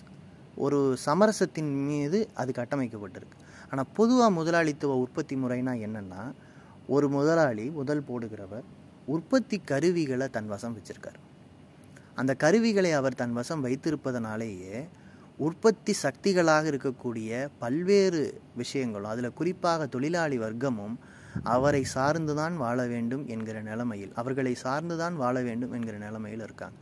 [0.56, 3.39] ஒரு சமரசத்தின் மீது அது கட்டமைக்கப்பட்டிருக்கு.
[3.70, 6.22] ஆனால் பொதுவாக முதலாளித்துவ உற்பத்தி முறைனா என்னென்னா
[6.86, 8.66] ஒரு முதலாளி முதல் போடுகிறவர்
[9.06, 11.20] உற்பத்தி கருவிகளை தன் வசம் வச்சிருக்கார்.
[12.14, 14.88] அந்த கருவிகளை அவர் தன் வசம் வைத்திருப்பதனாலேயே
[15.38, 20.96] உற்பத்தி சக்திகளாக இருக்கக்கூடிய பல்வேறு விஷயங்களும் அதில் குறிப்பாக தொழிலாளி வர்க்கமும்
[21.42, 26.76] அவரை சார்ந்துதான் வாழ வேண்டும் என்கிற நிலைமையில் அவர்களை சார்ந்துதான் வாழ வேண்டும் என்கிற நிலைமையில் இருக்காங்க.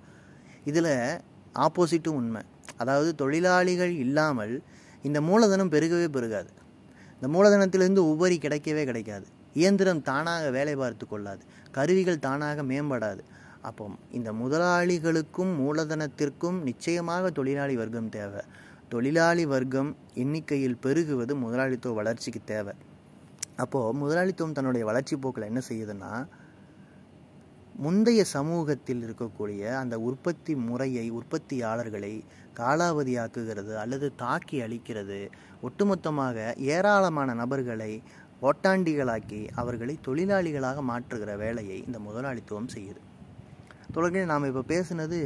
[0.64, 1.20] இதில்
[1.54, 2.42] ஆப்போசிட்டும் உண்மை.
[2.76, 4.62] அதாவது தொழிலாளிகள் இல்லாமல்
[5.02, 6.50] இந்த மூலதனம் பெருகவே பெருகாது.
[7.20, 9.26] இந்த மூலதனத்திலிருந்து உபரி கிடைக்கவே கிடைக்காது.
[9.54, 11.42] இயந்திரம் தானாக வேலை பார்த்து கொள்ளாது.
[11.70, 13.22] கருவிகள் தானாக மேம்படாது.
[13.62, 18.40] அப்போ இந்த முதலாளிகளுக்கும் மூலதனத்திற்கும் நிச்சயமாக தொழிலாளி வர்க்கம் தேவை.
[18.88, 22.74] தொழிலாளி வர்க்கம் எண்ணிக்கையில் பெருகுவது முதலாளித்துவ வளர்ச்சிக்கு தேவை.
[23.56, 26.26] அப்போது முதலாளித்துவம் தன்னுடைய வளர்ச்சி போக்கில் என்ன செய்யுதுன்னா
[27.76, 32.20] முந்தைய சமூகத்தில் இருக்கக்கூடிய அந்த உற்பத்தி முறையை உற்பத்தியாளர்களை
[32.60, 35.20] காலாவதியாக்குகிறது அல்லது தாக்கி அழிக்கிறது.
[35.62, 36.36] ஒட்டுமொத்தமாக
[36.74, 37.92] ஏராளமான நபர்களை
[38.42, 43.00] ஓட்டாண்டிகளாக்கி அவர்களை தொழிலாளிகளாக மாற்றுகிற வேலையை இந்த முதலாளித்துவம் செய்யுது.
[43.94, 45.18] தொடர்ந்து நாம் இப்போ பேசுனது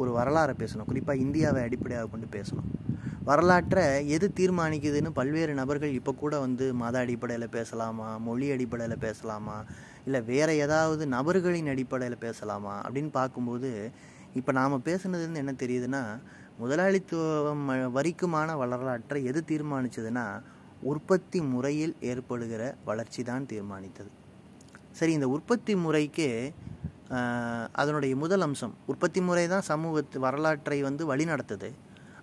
[0.00, 0.88] ஒரு வரலாறை பேசணும்.
[0.90, 2.68] குறிப்பாக இந்தியாவை அடிப்படையாக கொண்டு பேசணும்.
[3.28, 3.84] வரலாற்றை
[4.16, 9.56] எது தீர்மானிக்குதுன்னு பல்வேறு நபர்கள் இப்போ கூட வந்து மத அடிப்படையில் பேசலாமா மொழி அடிப்படையில் பேசலாமா
[10.06, 13.70] இல்லை வேறு ஏதாவது நபர்களின் அடிப்படையில் பேசலாமா அப்படின்னு பார்க்கும்போது
[14.34, 16.02] இப்போ நாம் பேசுனதுன்னு என்ன தெரியுதுன்னா
[16.60, 20.24] முதலாளித்துவம் வரிக்குமான வரலாற்றை எது தீர்மானிச்சதுன்னா
[20.90, 24.10] உற்பத்தி முறையில் ஏற்படுகிற வளர்ச்சி தான் தீர்மானித்தது.
[24.98, 26.28] சரி இந்த உற்பத்தி முறைக்கு
[27.80, 31.68] அதனுடைய முதல் அம்சம் உற்பத்தி முறை தான் சமூகத்து வரலாற்றை வந்து வழிநடத்துது.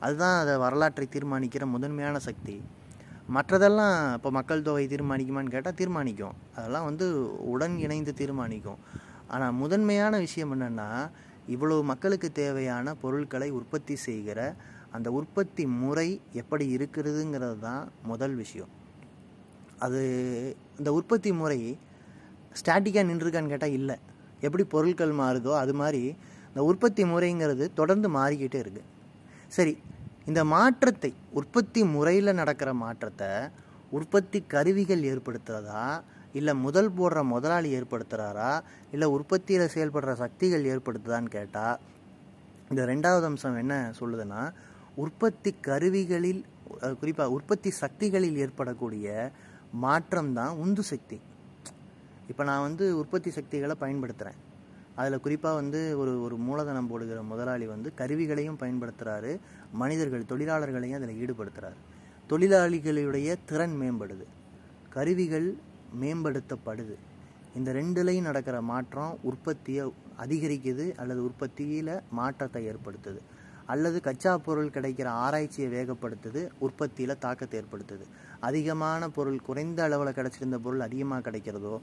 [0.06, 2.56] அதுதான் அதை வரலாற்றை தீர்மானிக்கிற முதன்மையான சக்தி.
[3.36, 6.36] மற்றதெல்லாம் இப்போ மக்கள் தொகை தீர்மானிக்குமான்னு கேட்டால் தீர்மானிக்கும்.
[6.58, 7.06] அதெல்லாம் வந்து
[7.54, 8.82] உடன் இணைந்து தீர்மானிக்கும்.
[9.34, 10.90] ஆனால் முதன்மையான விஷயம் என்னென்னா
[11.54, 14.40] இவ்வளோ மக்களுக்கு தேவையான பொருட்களை உற்பத்தி செய்கிற
[14.96, 16.08] அந்த உற்பத்தி முறை
[16.42, 18.72] எப்படி இருக்கிறதுங்கிறது தான் முதல் விஷயம்.
[19.86, 20.02] அது
[20.80, 21.60] இந்த உற்பத்தி முறை
[22.60, 23.98] ஸ்டாட்டிக்காக நின்றுருக்கான்னு கேட்டால் இல்லை.
[24.46, 26.04] எப்படி பொருட்கள் மாறுதோ அது மாதிரி
[26.50, 28.90] இந்த உற்பத்தி முறைங்கிறது தொடர்ந்து மாறிக்கிட்டே இருக்குது
[29.56, 29.74] சரி
[30.30, 33.30] இந்த மாற்றத்தை உற்பத்தி முறையில் நடக்கிற மாற்றத்தை
[33.98, 35.84] உற்பத்தி கருவிகள் ஏற்படுத்துகிறதா
[36.40, 38.52] இல்லை முதல் போடுற முதலாளி ஏற்படுத்துகிறாரா
[38.94, 41.78] இல்லை உற்பத்தியில் செயல்படுற சக்திகள் ஏற்படுத்துதான்னு கேட்டால்
[42.70, 44.42] இந்த ரெண்டாவது அம்சம் என்ன சொல்லுதுன்னா
[45.04, 46.42] உற்பத்தி கருவிகளில்
[47.00, 49.08] குறிப்பாக உற்பத்தி சக்திகளில் ஏற்படக்கூடிய
[49.84, 51.18] மாற்றம் தான் உந்து சக்தி.
[52.32, 54.40] இப்போ நான் வந்து உற்பத்தி சக்திகளை பயன்படுத்துகிறேன்
[55.00, 59.32] அதில் குறிப்பாக வந்து ஒரு ஒரு மூலதனம் போடுகிற முதலாளி வந்து கருவிகளையும் பயன்படுத்துகிறாரு
[59.82, 61.80] மனிதர்கள் தொழிலாளர்களையும் அதில் ஈடுபடுத்துகிறாரு
[62.30, 64.26] தொழிலாளிகளுடைய திறன் மேம்படுது.
[64.90, 65.48] கருவிகள்
[66.02, 66.96] மேம்படுத்தப்படுது.
[67.58, 69.84] இந்த ரெண்டுலையும் நடக்கிற மாற்றம் உற்பத்தியை
[70.24, 73.20] அதிகரிக்குது அல்லது உற்பத்தியில் மாற்றத்தை ஏற்படுத்துது.
[73.74, 78.06] அல்லது கச்சா பொருள் கிடைக்கிற ஆராய்ச்சியை வேகப்படுத்துது உற்பத்தியில் தாக்கத்தை ஏற்படுத்துது.
[78.48, 81.76] அதிகமான பொருள் குறைந்த அளவில் கிடச்சிருந்த பொருள் அதிகமாக கிடைக்கிறதோ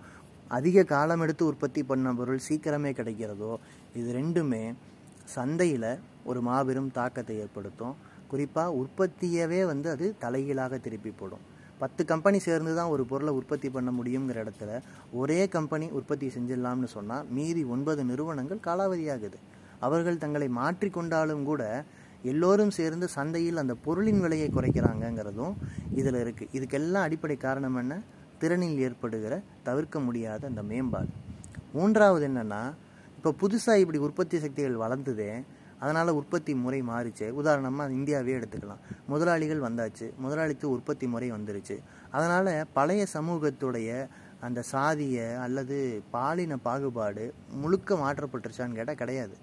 [0.59, 3.53] அதிக காலம் எடுத்து உற்பத்தி பண்ண பொருள் சீக்கிரமே கிடைக்கிறதோ
[3.99, 4.65] இது ரெண்டுமே
[5.35, 5.91] சந்தையில்
[6.31, 7.95] ஒரு மாபெரும் தாக்கத்தை ஏற்படுத்தும்.
[8.31, 11.45] குறிப்பாக உற்பத்தியவே வந்து அது தலைகீழாக திருப்பி போடும்.
[11.83, 14.72] பத்து கம்பெனி சேர்ந்து தான் ஒரு பொருளை உற்பத்தி பண்ண முடியுங்கிற இடத்துல
[15.20, 19.39] ஒரே கம்பெனி உற்பத்தி செஞ்சிடலாம்னு சொன்னால் மீதி ஒன்பது நிறுவனங்கள் காலாவதியாகுது.
[19.87, 21.62] அவர்கள் தங்களை மாற்றிக்கொண்டாலும் கூட
[22.30, 25.55] எல்லோரும் சேர்ந்து சந்தையில் அந்த பொருளின் விலையை குறைக்கிறாங்கங்கிறதும்
[26.01, 27.95] இதில் இருக்குது இதுக்கெல்லாம் அடிப்படை காரணம் என்ன?
[28.41, 29.35] திறனில் ஏற்படுகிற
[29.68, 31.11] தவிர்க்க முடியாத அந்த மேம்பாடு.
[31.72, 32.62] மூன்றாவது என்னென்னா
[33.16, 35.33] இப்போ புதுசாக இப்படி உற்பத்தி சக்திகள் வளர்ந்ததே
[35.83, 37.26] அதனால் உற்பத்தி முறை மாறிச்சு.
[37.41, 38.83] உதாரணமாக இந்தியாவே எடுத்துக்கலாம்.
[39.12, 40.07] முதலாளிகள் வந்தாச்சு.
[40.24, 41.76] முதலாளித்து உற்பத்தி முறை வந்துருச்சு.
[42.16, 43.91] அதனால் பழைய சமூகத்துடைய
[44.47, 45.16] அந்த சாதிய
[45.47, 45.78] அல்லது
[46.14, 47.24] பாலின பாகுபாடு
[47.62, 49.37] முழுக்க மாற்றப்பட்டுருச்சான்னு கேட்டால் கிடையாது.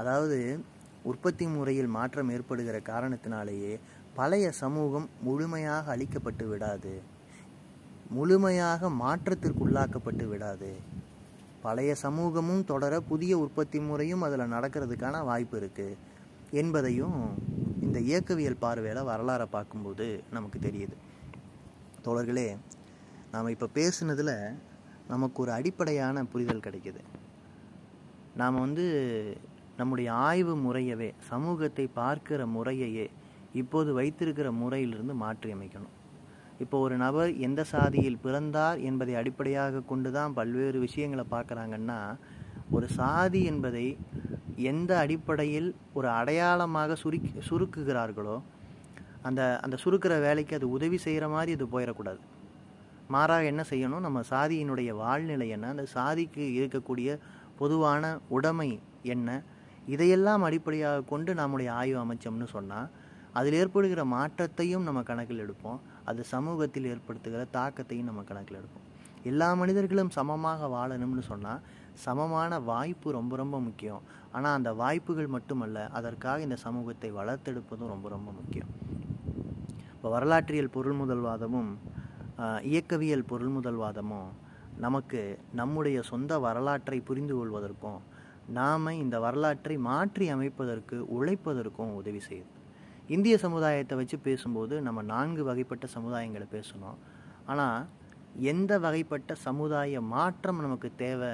[0.00, 0.38] அதாவது
[1.10, 3.72] உற்பத்தி முறையில் மாற்றம் ஏற்படுகிற காரணத்தினாலேயே
[4.18, 6.94] பழைய சமூகம் முழுமையாக அழிக்கப்பட்டு விடாது.
[8.16, 10.70] முழுமையாக மாற்றத்திற்குள்ளாக்கப்பட்டு விடாது.
[11.64, 15.98] பழைய சமூகமும் தொடர புதிய உற்பத்தி முறையும் அதில் நடக்கிறதுக்கான வாய்ப்பு இருக்குது
[16.60, 17.18] என்பதையும்
[17.84, 20.06] இந்த இயக்கவியல் பார்வையில் வரலாறை பார்க்கும்போது
[20.36, 20.96] நமக்கு தெரியுது.
[22.04, 22.48] தோழர்களே
[23.32, 24.36] நாம் இப்போ பேசுனதில்
[25.12, 27.02] நமக்கு ஒரு அடிப்படையான புரிதல் கிடைக்குது.
[28.40, 28.84] நாம் வந்து
[29.78, 33.06] நம்முடைய ஆய்வு முறையவே சமூகத்தை பார்க்கிற முறையையே
[33.60, 35.96] இப்போது வைத்திருக்கிற முறையிலிருந்து மாற்றி அமைக்கணும்
[36.60, 41.98] இப்போ ஒரு நபர் எந்த சாதியில் பிறந்தார் என்பதை அடிப்படையாக கொண்டு தான் பல்வேறு விஷயங்களை பார்க்குறாங்கன்னா
[42.70, 43.86] ஒரு சாதி என்பதை
[44.72, 48.42] எந்த அடிப்படையில் ஒரு அடையாளமாக சுருக்கி சுருக்குகிறார்களோ
[49.28, 52.20] அந்த அந்த சுருக்கிற வேலைக்கு அது உதவி செய்கிற மாதிரி அது போயிடக்கூடாது.
[53.14, 54.00] மாறாக என்ன செய்யணும்?
[54.00, 55.68] நம்ம சாதியினுடைய வாழ்நிலை என்ன?
[55.68, 57.18] அந்த சாதிக்கு இருக்கக்கூடிய
[57.58, 59.42] பொதுவான உடைமை என்ன?
[59.86, 62.88] இதையெல்லாம் அடிப்படையாக கொண்டு நம்முடைய ஆய்வு அமைச்சோம்னு சொன்னால்
[63.32, 65.80] அதில் ஏற்படுகிற மாற்றத்தையும் நம்ம கணக்கில் எடுப்போம்.
[66.10, 68.86] அது சமூகத்தில் ஏற்படுத்துகிற தாக்கத்தையும் நம்ம கணக்கில் எடுப்போம்.
[69.30, 71.62] எல்லா மனிதர்களும் சமமாக வாழணும்னு சொன்னால்
[72.04, 74.02] சமமான வாய்ப்பு ரொம்ப ரொம்ப முக்கியம்.
[74.36, 78.70] ஆனால் அந்த வாய்ப்புகள் மட்டுமல்ல அதற்காக இந்த சமூகத்தை வளர்த்தெடுப்பதும் ரொம்ப ரொம்ப முக்கியம்.
[79.96, 81.72] இப்போ வரலாற்றியல் பொருள் முதல்வாதமும்
[82.70, 84.30] இயக்கவியல் பொருள் முதல்வாதமும்
[84.84, 85.20] நமக்கு
[85.60, 88.00] நம்முடைய சொந்த வரலாற்றை புரிந்து கொள்வதற்கும்
[88.58, 92.51] நாம் இந்த வரலாற்றை மாற்றி அமைப்பதற்கு உழைப்பதற்கும் உதவி செய்யுது.
[93.14, 96.98] இந்திய சமுதாயத்தை வச்சு பேசும்போது நம்ம நான்கு வகைப்பட்ட சமுதாயங்களை பேசணும்.
[97.52, 97.80] ஆனால்
[98.50, 101.32] எந்த வகைப்பட்ட சமுதாய மாற்றம் நமக்கு தேவை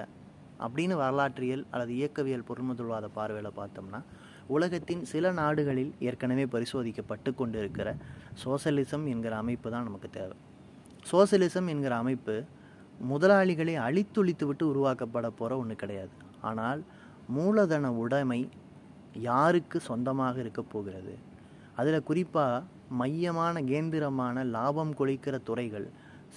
[0.64, 4.00] அப்படின்னு வரலாற்றியல் அல்லது இயக்கவியல் பொருள்முதல்வாத பார்வையில் பார்த்தோம்னா
[4.56, 7.88] உலகத்தின் சில நாடுகளில் ஏற்கனவே பரிசோதிக்கப்பட்டு கொண்டிருக்கிற
[8.44, 10.36] சோசலிசம் என்கிற அமைப்பு தான் நமக்கு தேவை.
[11.10, 12.36] சோசலிசம் என்கிற அமைப்பு
[13.12, 16.14] முதலாளிகளை அழித்தொழித்து விட்டு உருவாக்கப்பட போகிற ஒன்று கிடையாது.
[16.50, 16.80] ஆனால்
[17.36, 18.40] மூலதன உடைமை
[19.30, 21.14] யாருக்கு சொந்தமாக இருக்க போகிறது?
[21.78, 22.64] அதில் குறிப்பாக
[23.00, 25.86] மையமான கேந்திரமான லாபம் கொளிக்கிற துறைகள்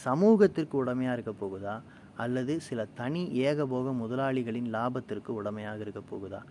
[0.05, 1.75] சமூகத்திற்கு உடமையாக இருக்க போகுதா?
[2.23, 6.41] அல்லது சில தனி ஏகபோக முதலாளிகளின் லாபத்திற்கு உடமையாக இருக்க போகுதா?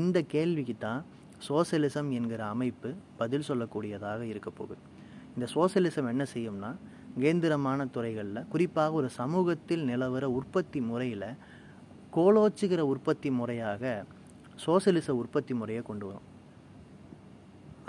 [0.00, 1.00] இந்த கேள்விக்கு தான்
[1.48, 2.90] சோசியலிசம் என்கிற அமைப்பு
[3.20, 4.82] பதில் சொல்லக்கூடியதாக இருக்க போகுது.
[5.36, 6.70] இந்த சோசியலிசம் என்ன செய்யும்னா
[7.22, 11.28] கேந்திரமான துறைகளில் குறிப்பாக ஒரு சமூகத்தில் நிலவர உற்பத்தி முறையில்
[12.16, 14.04] கோலோச்சுகிற உற்பத்தி முறையாக
[14.66, 16.28] சோசியலிச உற்பத்தி முறையை கொண்டு வரும்.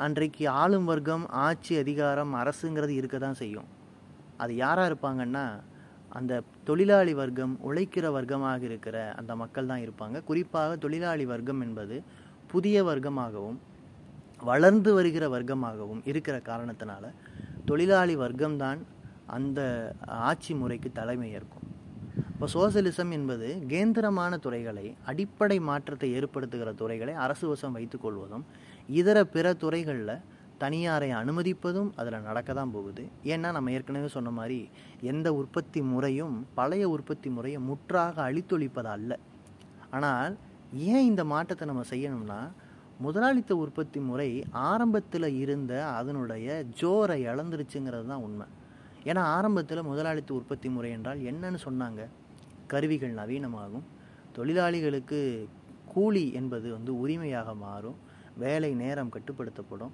[0.03, 3.67] அன்றைக்கு ஆளும் வர்க்கம் ஆட்சி அதிகாரம் அரசுங்கிறது இருக்க தான் செய்யும்.
[4.43, 5.43] அது யாராக இருப்பாங்கன்னா
[6.17, 10.17] அந்த தொழிலாளி வர்க்கம் உழைக்கிற வர்க்கமாக இருக்கிற அந்த மக்கள் தான் இருப்பாங்க.
[10.29, 11.97] குறிப்பாக தொழிலாளி வர்க்கம் என்பது
[12.53, 13.57] புதிய வர்க்கமாகவும்
[14.49, 17.13] வளர்ந்து வருகிற வர்க்கமாகவும் இருக்கிற காரணத்தினால
[17.71, 18.81] தொழிலாளி வர்க்கம்தான்
[19.37, 19.59] அந்த
[20.29, 21.67] ஆட்சி முறைக்கு தலைமை ஏற்கும்.
[22.33, 28.45] இப்போ சோசலிசம் என்பது கேந்திரமான துறைகளை அடிப்படை மாற்றத்தை ஏற்படுத்துகிற துறைகளை அரசு வசம் வைத்துக்கொள்வதும்
[28.87, 30.21] இதர பிற துறைகளில்
[30.59, 33.03] தனியாரை அனுமதிப்பதும் அதில் நடக்க தான் போகுது.
[33.23, 34.69] ஏன்னா நம்ம ஏற்கனவே சொன்ன மாதிரி
[35.01, 39.19] எந்த உற்பத்தி முறையும் பழைய உற்பத்தி முறையை முற்றாக அழித்தொழிப்பது அல்ல.
[39.91, 40.37] ஆனால்
[40.73, 42.39] ஏன் இந்த மாற்றத்தை நம்ம செய்யணும்னா
[43.01, 48.47] முதலாளித்த உற்பத்தி முறை ஆரம்பத்தில் இருந்த அதனுடைய ஜோரை இழந்துருச்சுங்கிறது தான் உண்மை.
[49.05, 52.07] ஏன்னா ஆரம்பத்தில் முதலாளித்த உற்பத்தி முறை என்றால் என்னன்னு சொன்னாங்க.
[52.67, 53.85] கருவிகள் நவீனமாகும்.
[54.37, 55.47] தொழிலாளிகளுக்கு
[55.85, 58.04] கூலி என்பது வந்து உரிமையாக மாறும்.
[58.43, 59.93] வேலை நேரம் கட்டுப்படுத்தப்படும்.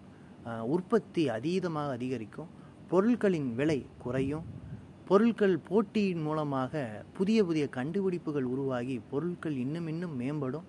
[0.74, 2.50] உற்பத்தி அதீதமாக அதிகரிக்கும்.
[2.92, 4.46] பொருட்களின் விலை குறையும்.
[5.10, 6.84] பொருட்கள் போட்டியின் மூலமாக
[7.18, 10.68] புதிய புதிய கண்டுபிடிப்புகள் உருவாகி பொருட்கள் இன்னும் இன்னும் மேம்படும்.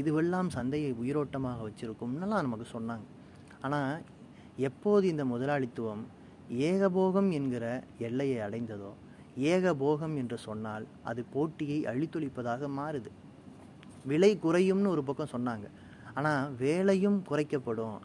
[0.00, 3.06] இதுவெல்லாம் சந்தையை உயிரோட்டமாக வச்சுருக்கும்னெல்லாம் நமக்கு சொன்னாங்க.
[3.66, 4.02] ஆனால்
[4.68, 6.04] எப்போது இந்த முதலாளித்துவம்
[6.70, 7.66] ஏகபோகம் என்கிற
[8.08, 8.92] எல்லையை அடைந்ததோ
[9.52, 13.10] ஏகபோகம் என்று சொன்னால் அது போட்டியை அழித்தொழிப்பதாக மாறுது.
[14.10, 15.66] விலை குறையும்னு ஒரு பக்கம் சொன்னாங்க.
[16.14, 17.98] ஆனால் வேலையும் குறைக்கப்படும்.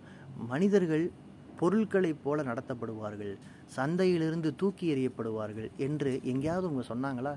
[0.47, 1.11] மனிதர்கள்
[1.57, 3.37] பொருட்களைப் போல நடத்தப்படுவார்கள்.
[3.65, 7.33] சந்தையிலிருந்து தூக்கி எறியப்படுவார்கள் என்று எங்கேயாவது அவங்க சொன்னாங்களா?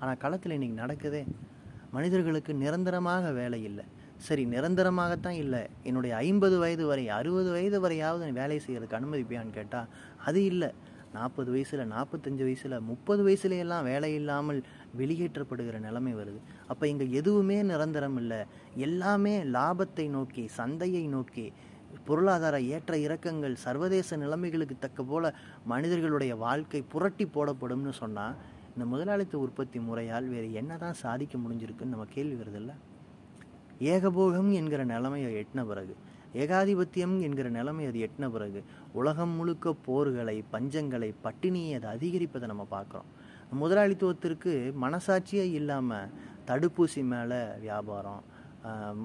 [0.00, 1.26] ஆனால் களத்தில் இன்னைக்கு நடக்குதே.
[1.90, 3.84] மனிதர்களுக்கு நிரந்தரமாக வேலை இல்லை.
[4.16, 5.66] சரி நிரந்தரமாகத்தான் இல்லை.
[5.82, 9.88] என்னுடைய ஐம்பது வயது வரை அறுபது வயது வரையாவது வேலை செய்கிறதுக்கு அனுமதிப்பியான்னு கேட்டால்
[10.24, 10.70] அது இல்லை.
[11.12, 14.62] நாற்பது வயசில் நாற்பத்தஞ்சு வயசில் முப்பது வயசுலையெல்லாம் வேலை இல்லாமல்
[14.98, 16.40] வெளியேற்றப்படுகிற நிலைமை வருது.
[16.72, 18.40] அப்போ இங்கே எதுவுமே நிரந்தரம் இல்லை.
[18.86, 21.46] எல்லாமே லாபத்தை நோக்கி சந்தையை நோக்கி
[22.08, 25.34] பொருளாதார ஏற்ற இறக்கங்கள் சர்வதேச நிலைமைகளுக்கு தக்க போல
[25.72, 28.36] மனிதர்களுடைய வாழ்க்கை புரட்டி போடப்படும்னு சொன்னால்
[28.74, 32.72] இந்த முதலாளித்துவ உற்பத்தி முறையால் வேறு என்ன தான் சாதிக்க முடிஞ்சிருக்குன்னு நம்ம கேள்வி வருதில்ல?
[33.92, 35.94] ஏகபோகம் என்கிற நிலைமையை எட்டின பிறகு
[36.42, 38.60] ஏகாதிபத்தியம் என்கிற நிலைமை அது எட்டின பிறகு
[38.98, 43.08] உலகம் முழுக்க போர்களை பஞ்சங்களை பட்டினியை அது அதிகரிப்பதை நம்ம பார்க்குறோம்.
[43.62, 44.52] முதலாளித்துவத்திற்கு
[44.84, 46.10] மனசாட்சியே இல்லாமல்
[46.48, 48.22] தடுப்பூசி மேலே வியாபாரம்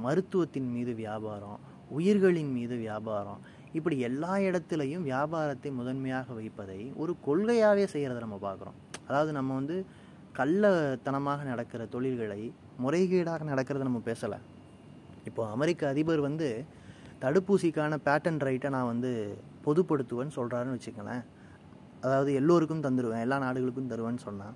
[0.03, 1.59] மருத்துவத்தின் மீது வியாபாரம்
[1.89, 3.41] உயிர்களின் மீது வியாபாரம்
[3.73, 8.77] இப்படி எல்லா இடத்துலையும் வியாபாரத்தை முதன்மையாக வைப்பதை ஒரு கொள்கையாகவே செய்கிறத நம்ம பார்க்குறோம்
[9.07, 9.77] அதாவது நம்ம வந்து
[10.39, 12.41] கள்ளத்தனமாக நடக்கிற தொழில்களை
[12.83, 14.37] முறைகேடாக நடக்கிறத நம்ம பேசலை.
[15.25, 16.49] இப்போ அமெரிக்க அதிபர் வந்து
[17.23, 19.11] தடுப்பூசிக்கான பேட்டன் ரைட்டை நான் வந்து
[19.65, 21.23] பொதுப்படுத்துவேன்னு சொல்கிறாருன்னு வச்சுக்கலேன்
[22.03, 24.55] அதாவது எல்லோருக்கும் தந்துடுவேன் எல்லா நாடுகளுக்கும் தருவேன்னு சொன்னால்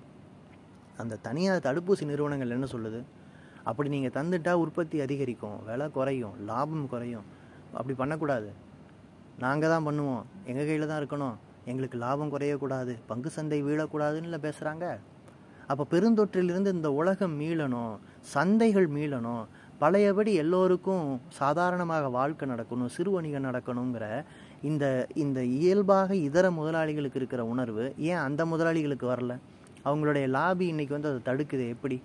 [1.02, 3.00] அந்த தனியார் தடுப்பூசி நிறுவனங்கள் என்ன சொல்லுது?
[3.68, 7.26] அப்படி நீங்கள் தந்துட்டால் உற்பத்தி அதிகரிக்கும் விலை குறையும் லாபம் குறையும்.
[7.78, 8.50] அப்படி பண்ணக்கூடாது.
[9.44, 10.22] நாங்கள் தான் பண்ணுவோம்.
[10.50, 11.36] எங்கள் கையில் தான் இருக்கணும்.
[11.70, 12.94] எங்களுக்கு லாபம் குறையக்கூடாது.
[13.10, 14.86] பங்கு சந்தை வீழக்கூடாதுன்னு இல்லை பேசுகிறாங்க
[15.72, 17.92] அப்போ பெருந்தொற்றிலிருந்து இந்த உலகம் மீளணும்
[18.34, 19.44] சந்தைகள் மீளணும்.
[19.82, 21.06] பழையபடி எல்லோருக்கும்
[21.38, 24.06] சாதாரணமாக வாழ்க்கை நடக்கணும் சிறு வணிகம் நடக்கணுங்கிற
[24.70, 24.84] இந்த
[25.24, 29.34] இந்த இயல்பாக இதர முதலாளிகளுக்கு இருக்கிற உணர்வு ஏன் அந்த முதலாளிகளுக்கு வரல?
[29.84, 31.64] அவங்களுடைய லாபி இன்னைக்கு வந்து அதை தடுக்குது.
[31.74, 31.96] எப்படி?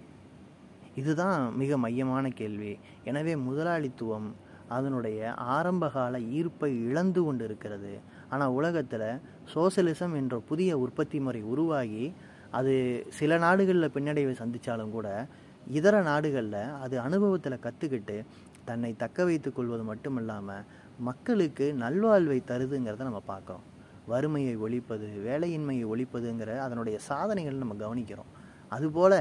[1.02, 2.74] இதுதான் மிக மையமான கேள்வி.
[3.10, 4.30] எனவே முதலாளித்துவம்
[4.76, 5.20] அதனுடைய
[5.56, 7.92] ஆரம்பகால ஈர்ப்பை இழந்து கொண்டு இருக்கிறது
[8.32, 9.06] ஆனால் உலகத்தில்
[9.54, 12.06] சோசலிசம் என்ற புதிய உற்பத்தி முறை உருவாகி
[12.60, 12.74] அது
[13.20, 15.08] சில நாடுகளில் பின்னடைவை சந்தித்தாலும் கூட
[15.78, 18.18] இதர நாடுகளில் அது அனுபவத்தில் கற்றுக்கிட்டு
[18.70, 20.68] தன்னை தக்க வைத்து கொள்வது மட்டும் இல்லாமல்
[21.10, 23.67] மக்களுக்கு நல்வாழ்வை தருதுங்கிறத நம்ம பார்க்குறோம்.
[24.12, 28.30] வறுமையை ஒழிப்பது வேலையின்மையை ஒழிப்பதுங்கிற அதனுடைய சாதனைகள் நம்ம கவனிக்கிறோம்.
[28.76, 29.20] அதுபோல்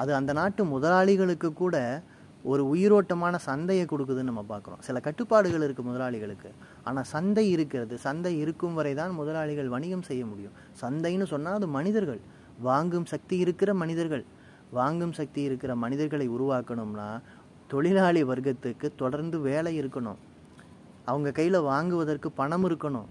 [0.00, 1.76] அது அந்த நாட்டு முதலாளிகளுக்கு கூட
[2.50, 4.82] ஒரு உயிரோட்டமான சந்தையை கொடுக்குதுன்னு நம்ம பார்க்குறோம்.
[4.86, 6.50] சில கட்டுப்பாடுகள் இருக்குது முதலாளிகளுக்கு.
[6.88, 10.54] ஆனால் சந்தை இருக்கிறது சந்தை இருக்கும் வரை தான் முதலாளிகள் வணிகம் செய்ய முடியும்.
[10.82, 12.20] சந்தைன்னு சொன்னால் அது மனிதர்கள்.
[12.68, 14.24] வாங்கும் சக்தி இருக்கிற மனிதர்கள்.
[14.78, 17.08] வாங்கும் சக்தி இருக்கிற மனிதர்களை உருவாக்கணும்னா
[17.72, 20.20] தொழிலாளி வர்க்கத்துக்கு தொடர்ந்து வேலை இருக்கணும்.
[21.10, 23.08] அவங்க கையில் வாங்குவதற்கு பணம் இருக்கணும்.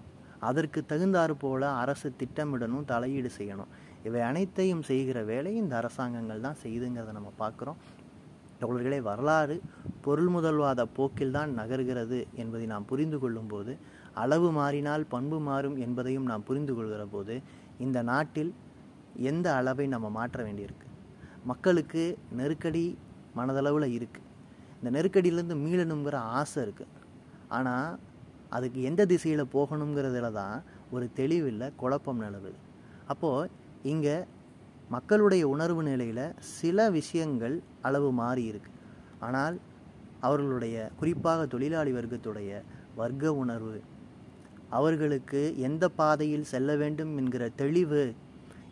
[0.47, 3.71] அதற்கு தகுந்தாறு போல அரசு திட்டமிடணும் தலையீடு செய்யணும்.
[4.07, 7.79] இவை அனைத்தையும் செய்கிற வேலை இந்த அரசாங்கங்கள் தான் செய்துங்கிறத நம்ம பார்க்குறோம்.
[8.61, 9.55] தோழர்களே வரலாறு
[10.05, 13.73] பொருள் முதல்வாத போக்கில் தான் நகர்கிறது என்பதை நாம் புரிந்து கொள்ளும்போது
[14.23, 17.35] அளவு மாறினால் பண்பு மாறும் என்பதையும் நாம் புரிந்து கொள்கிற போது
[17.85, 18.51] இந்த நாட்டில்
[19.31, 20.87] எந்த அளவை நம்ம மாற்ற வேண்டியிருக்கு?
[21.51, 22.03] மக்களுக்கு
[22.39, 22.85] நெருக்கடி
[23.37, 24.27] மனதளவில் இருக்குது
[24.79, 26.95] இந்த நெருக்கடியிலேருந்து மீளணுங்கிற ஆசை இருக்குது
[27.57, 27.89] ஆனால்
[28.55, 30.57] அதுக்கு எந்த திசையில் போகணுங்கிறதுல தான்
[30.95, 32.59] ஒரு தெளிவில்லை குழப்பம் நிலவுது.
[33.11, 33.49] அப்போது
[33.91, 34.17] இங்கே
[34.95, 36.25] மக்களுடைய உணர்வு நிலையில்
[36.57, 37.55] சில விஷயங்கள்
[37.87, 38.71] அளவு மாறி இருக்கு.
[39.27, 39.55] ஆனால்
[40.27, 42.51] அவர்களுடைய குறிப்பாக தொழிலாளி வர்க்கத்துடைய
[42.95, 43.77] வர்க்க உணர்வு
[44.77, 48.03] அவர்களுக்கு எந்த பாதையில் செல்ல வேண்டும் என்கிற தெளிவு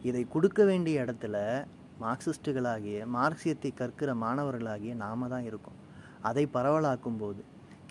[0.09, 1.37] இதை கொடுக்க வேண்டிய இடத்துல
[2.03, 5.79] மார்க்சிஸ்டுகளாகிய மார்க்சியத்தை கற்கிற மாணவர்களாகிய நாம தான் இருக்கோம்.
[6.29, 7.41] அதை பரவலாக்கும் போது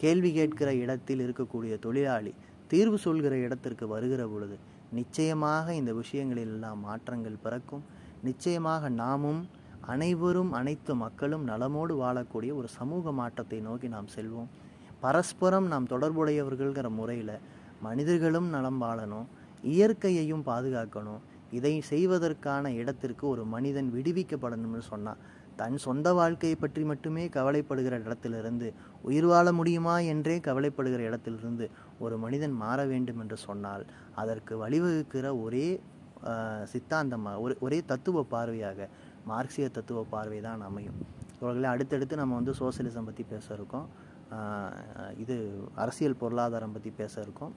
[0.02, 2.32] கேள்வி கேட்கிற இடத்தில் இருக்கக்கூடிய தொழிலாளி
[2.70, 4.56] தீர்வு சொல்கிற இடத்திற்கு வருகிற பொழுது
[4.98, 7.84] நிச்சயமாக இந்த விஷயங்களில் எல்லாம் மாற்றங்கள் பிறக்கும்.
[8.22, 9.40] நிச்சயமாக நாமும்
[9.92, 14.48] அனைவரும் அனைத்து மக்களும் நலமோடு வாழக்கூடிய ஒரு சமூக மாற்றத்தை நோக்கி நாம் செல்வோம்.
[15.00, 17.34] பரஸ்பரம் நாம் தொடர்புடையவர்கள்ங்கிற முறையில்
[17.86, 19.26] மனிதர்களும் நலம் வாழணும்
[19.74, 21.22] இயற்கையையும் பாதுகாக்கணும்.
[21.56, 25.20] இதை செய்வதற்கான இடத்திற்கு ஒரு மனிதன் விடுவிக்கப்படணும்னு சொன்னால்
[25.60, 28.68] தன் சொந்த வாழ்க்கையை பற்றி மட்டுமே கவலைப்படுகிற இடத்திலிருந்து
[29.08, 31.66] உயிர் வாழ முடியுமா என்றே கவலைப்படுகிற இடத்திலிருந்து
[32.04, 33.84] ஒரு மனிதன் மாற வேண்டும் என்று சொன்னால்
[34.22, 35.68] அதற்கு வழிவகுக்கிற ஒரே
[36.72, 38.88] சித்தாந்தமாக ஒரு ஒரே தத்துவ பார்வையாக
[39.30, 40.98] மார்க்சிய தத்துவ பார்வை தான் அமையும்.
[41.40, 43.86] இவர்களை அடுத்தடுத்து நம்ம வந்து சோசியலிசம் பற்றி பேச இருக்கோம்.
[45.22, 45.36] இது
[45.84, 47.52] அரசியல் பொருளாதாரம் பற்றி பேச இருக்கோம்.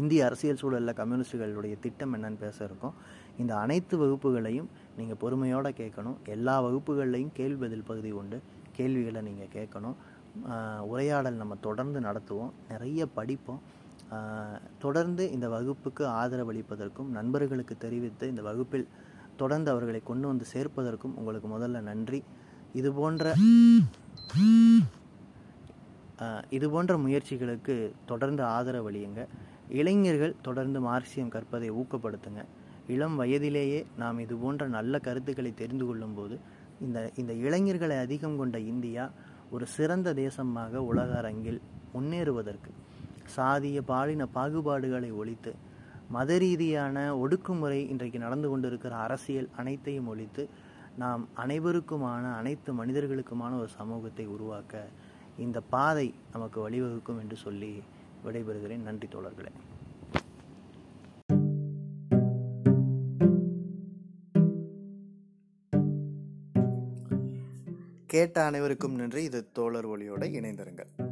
[0.00, 2.96] இந்திய அரசியல் சூழலில் கம்யூனிஸ்டுகளுடைய திட்டம் என்னன்னு பேச இருக்கோம்.
[3.42, 6.16] இந்த அனைத்து வகுப்புகளையும் நீங்கள் பொறுமையோடு கேட்கணும்.
[6.34, 8.38] எல்லா வகுப்புகள்லையும் கேள்வி பதில் பகுதி உண்டு.
[8.76, 9.96] கேள்விகளை நீங்கள் கேட்கணும்.
[10.92, 12.52] உரையாடல் நம்ம தொடர்ந்து நடத்துவோம்.
[12.72, 13.60] நிறைய படிப்போம்.
[14.84, 18.86] தொடர்ந்து இந்த வகுப்புக்கு ஆதரவளிப்பதற்கும் நண்பர்களுக்கு தெரிவித்து இந்த வகுப்பில்
[19.40, 22.20] தொடர்ந்து அவர்களை கொண்டு வந்து சேர்ப்பதற்கும் உங்களுக்கு முதல்ல நன்றி.
[22.80, 23.34] இது போன்ற
[26.56, 27.74] இது போன்ற முயற்சிகளுக்கு
[28.10, 29.20] தொடர்ந்து ஆதரவளியுங்க
[29.80, 32.42] இளைஞர்கள் தொடர்ந்து மார்க்சியம் கற்பதை ஊக்கப்படுத்துங்க.
[32.94, 36.38] இளம் வயதிலேயே நாம் இது போன்ற நல்ல கருத்துக்களை தெரிந்து கொள்ளும்போது
[36.80, 39.10] இந்த இந்த இளைஞர்களை அதிகம் கொண்ட இந்தியா
[39.50, 41.60] ஒரு சிறந்த தேசமாக உலக அரங்கில்
[41.92, 42.70] முன்னேறுவதற்கு
[43.36, 45.52] சாதிய பாலின பாகுபாடுகளை ஒழித்து
[46.10, 50.48] மத ரீதியான ஒடுக்குமுறை இன்றைக்கு நடந்து கொண்டிருக்கிற அரசியல் அனைத்தையும் ஒழித்து
[50.96, 54.84] நாம் அனைவருக்குமான அனைத்து மனிதர்களுக்குமான ஒரு சமூகத்தை உருவாக்க
[55.38, 57.72] இந்த பாதை நமக்கு வழிவகுக்கும் என்று சொல்லி
[58.24, 58.82] விடைபெறுகிறேன்.
[58.82, 59.52] நன்றி தோழர்களே.
[68.08, 69.22] கேட்ட அனைவருக்கும் நன்றி.
[69.22, 71.07] இது தோழர் ஒளியோட இணைந்திருங்கள்.